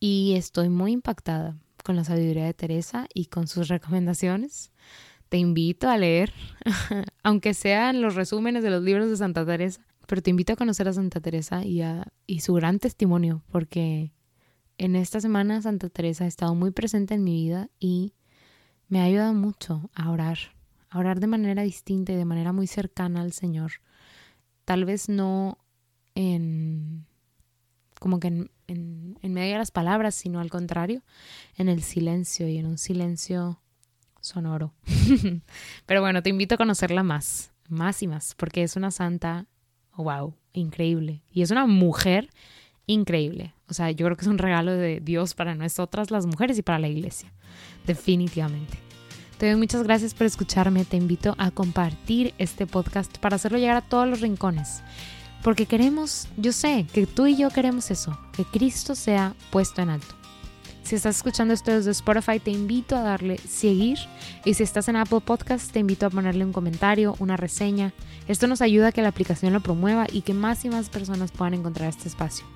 y 0.00 0.34
estoy 0.36 0.68
muy 0.68 0.92
impactada 0.92 1.56
con 1.84 1.96
la 1.96 2.04
sabiduría 2.04 2.44
de 2.44 2.54
Teresa 2.54 3.06
y 3.14 3.26
con 3.26 3.46
sus 3.46 3.68
recomendaciones. 3.68 4.72
Te 5.28 5.38
invito 5.38 5.88
a 5.88 5.96
leer, 5.96 6.32
aunque 7.22 7.54
sean 7.54 8.00
los 8.00 8.14
resúmenes 8.14 8.62
de 8.62 8.70
los 8.70 8.82
libros 8.82 9.10
de 9.10 9.16
Santa 9.16 9.44
Teresa, 9.44 9.84
pero 10.06 10.22
te 10.22 10.30
invito 10.30 10.52
a 10.52 10.56
conocer 10.56 10.86
a 10.88 10.92
Santa 10.92 11.20
Teresa 11.20 11.64
y, 11.64 11.82
a, 11.82 12.06
y 12.26 12.40
su 12.40 12.54
gran 12.54 12.78
testimonio, 12.78 13.42
porque 13.50 14.12
en 14.78 14.94
esta 14.94 15.20
semana 15.20 15.62
Santa 15.62 15.88
Teresa 15.88 16.24
ha 16.24 16.28
estado 16.28 16.54
muy 16.54 16.70
presente 16.70 17.14
en 17.14 17.24
mi 17.24 17.34
vida 17.34 17.70
y 17.80 18.14
me 18.88 19.00
ha 19.00 19.04
ayudado 19.04 19.34
mucho 19.34 19.90
a 19.94 20.10
orar, 20.10 20.38
orar 20.98 21.20
de 21.20 21.26
manera 21.26 21.62
distinta 21.62 22.12
y 22.12 22.16
de 22.16 22.24
manera 22.24 22.52
muy 22.52 22.66
cercana 22.66 23.22
al 23.22 23.32
Señor. 23.32 23.72
Tal 24.64 24.84
vez 24.84 25.08
no 25.08 25.58
en 26.14 27.06
como 28.00 28.20
que 28.20 28.28
en, 28.28 28.50
en, 28.66 29.32
medio 29.32 29.52
de 29.52 29.58
las 29.58 29.70
palabras, 29.70 30.14
sino 30.14 30.40
al 30.40 30.50
contrario, 30.50 31.02
en 31.56 31.68
el 31.68 31.82
silencio 31.82 32.46
y 32.48 32.58
en 32.58 32.66
un 32.66 32.78
silencio 32.78 33.60
sonoro. 34.20 34.74
Pero 35.86 36.00
bueno, 36.00 36.22
te 36.22 36.30
invito 36.30 36.54
a 36.54 36.58
conocerla 36.58 37.02
más, 37.02 37.52
más 37.68 38.02
y 38.02 38.06
más, 38.06 38.34
porque 38.34 38.62
es 38.62 38.76
una 38.76 38.90
santa, 38.90 39.46
wow, 39.96 40.34
increíble. 40.52 41.22
Y 41.30 41.42
es 41.42 41.50
una 41.50 41.66
mujer 41.66 42.30
increíble. 42.86 43.54
O 43.68 43.74
sea, 43.74 43.90
yo 43.90 44.06
creo 44.06 44.16
que 44.16 44.22
es 44.22 44.28
un 44.28 44.38
regalo 44.38 44.72
de 44.72 45.00
Dios 45.00 45.34
para 45.34 45.54
nosotras 45.54 46.10
las 46.10 46.26
mujeres 46.26 46.58
y 46.58 46.62
para 46.62 46.78
la 46.78 46.88
iglesia, 46.88 47.32
definitivamente. 47.86 48.85
Te 49.38 49.50
doy 49.50 49.56
muchas 49.56 49.82
gracias 49.82 50.14
por 50.14 50.26
escucharme. 50.26 50.84
Te 50.84 50.96
invito 50.96 51.34
a 51.36 51.50
compartir 51.50 52.32
este 52.38 52.66
podcast 52.66 53.18
para 53.18 53.36
hacerlo 53.36 53.58
llegar 53.58 53.76
a 53.76 53.82
todos 53.82 54.08
los 54.08 54.20
rincones. 54.20 54.82
Porque 55.42 55.66
queremos, 55.66 56.26
yo 56.38 56.52
sé 56.52 56.86
que 56.92 57.06
tú 57.06 57.26
y 57.26 57.36
yo 57.36 57.50
queremos 57.50 57.90
eso, 57.90 58.18
que 58.32 58.44
Cristo 58.44 58.94
sea 58.94 59.34
puesto 59.50 59.82
en 59.82 59.90
alto. 59.90 60.14
Si 60.82 60.94
estás 60.94 61.16
escuchando 61.16 61.52
esto 61.52 61.72
desde 61.72 61.90
Spotify, 61.90 62.38
te 62.38 62.50
invito 62.50 62.96
a 62.96 63.02
darle 63.02 63.38
seguir. 63.38 63.98
Y 64.44 64.54
si 64.54 64.62
estás 64.62 64.88
en 64.88 64.96
Apple 64.96 65.20
Podcast, 65.20 65.70
te 65.70 65.80
invito 65.80 66.06
a 66.06 66.10
ponerle 66.10 66.44
un 66.44 66.52
comentario, 66.52 67.14
una 67.18 67.36
reseña. 67.36 67.92
Esto 68.28 68.46
nos 68.46 68.62
ayuda 68.62 68.88
a 68.88 68.92
que 68.92 69.02
la 69.02 69.08
aplicación 69.08 69.52
lo 69.52 69.60
promueva 69.60 70.06
y 70.10 70.22
que 70.22 70.32
más 70.32 70.64
y 70.64 70.70
más 70.70 70.88
personas 70.88 71.32
puedan 71.32 71.54
encontrar 71.54 71.88
este 71.88 72.08
espacio. 72.08 72.46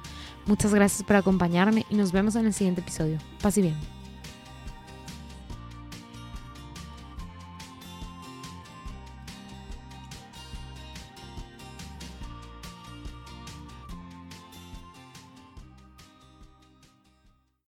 Muchas 0.46 0.72
gracias 0.72 1.02
por 1.02 1.16
acompañarme 1.16 1.84
y 1.90 1.96
nos 1.96 2.12
vemos 2.12 2.36
en 2.36 2.46
el 2.46 2.54
siguiente 2.54 2.80
episodio. 2.80 3.18
Paz 3.42 3.58
y 3.58 3.62
bien. 3.62 3.99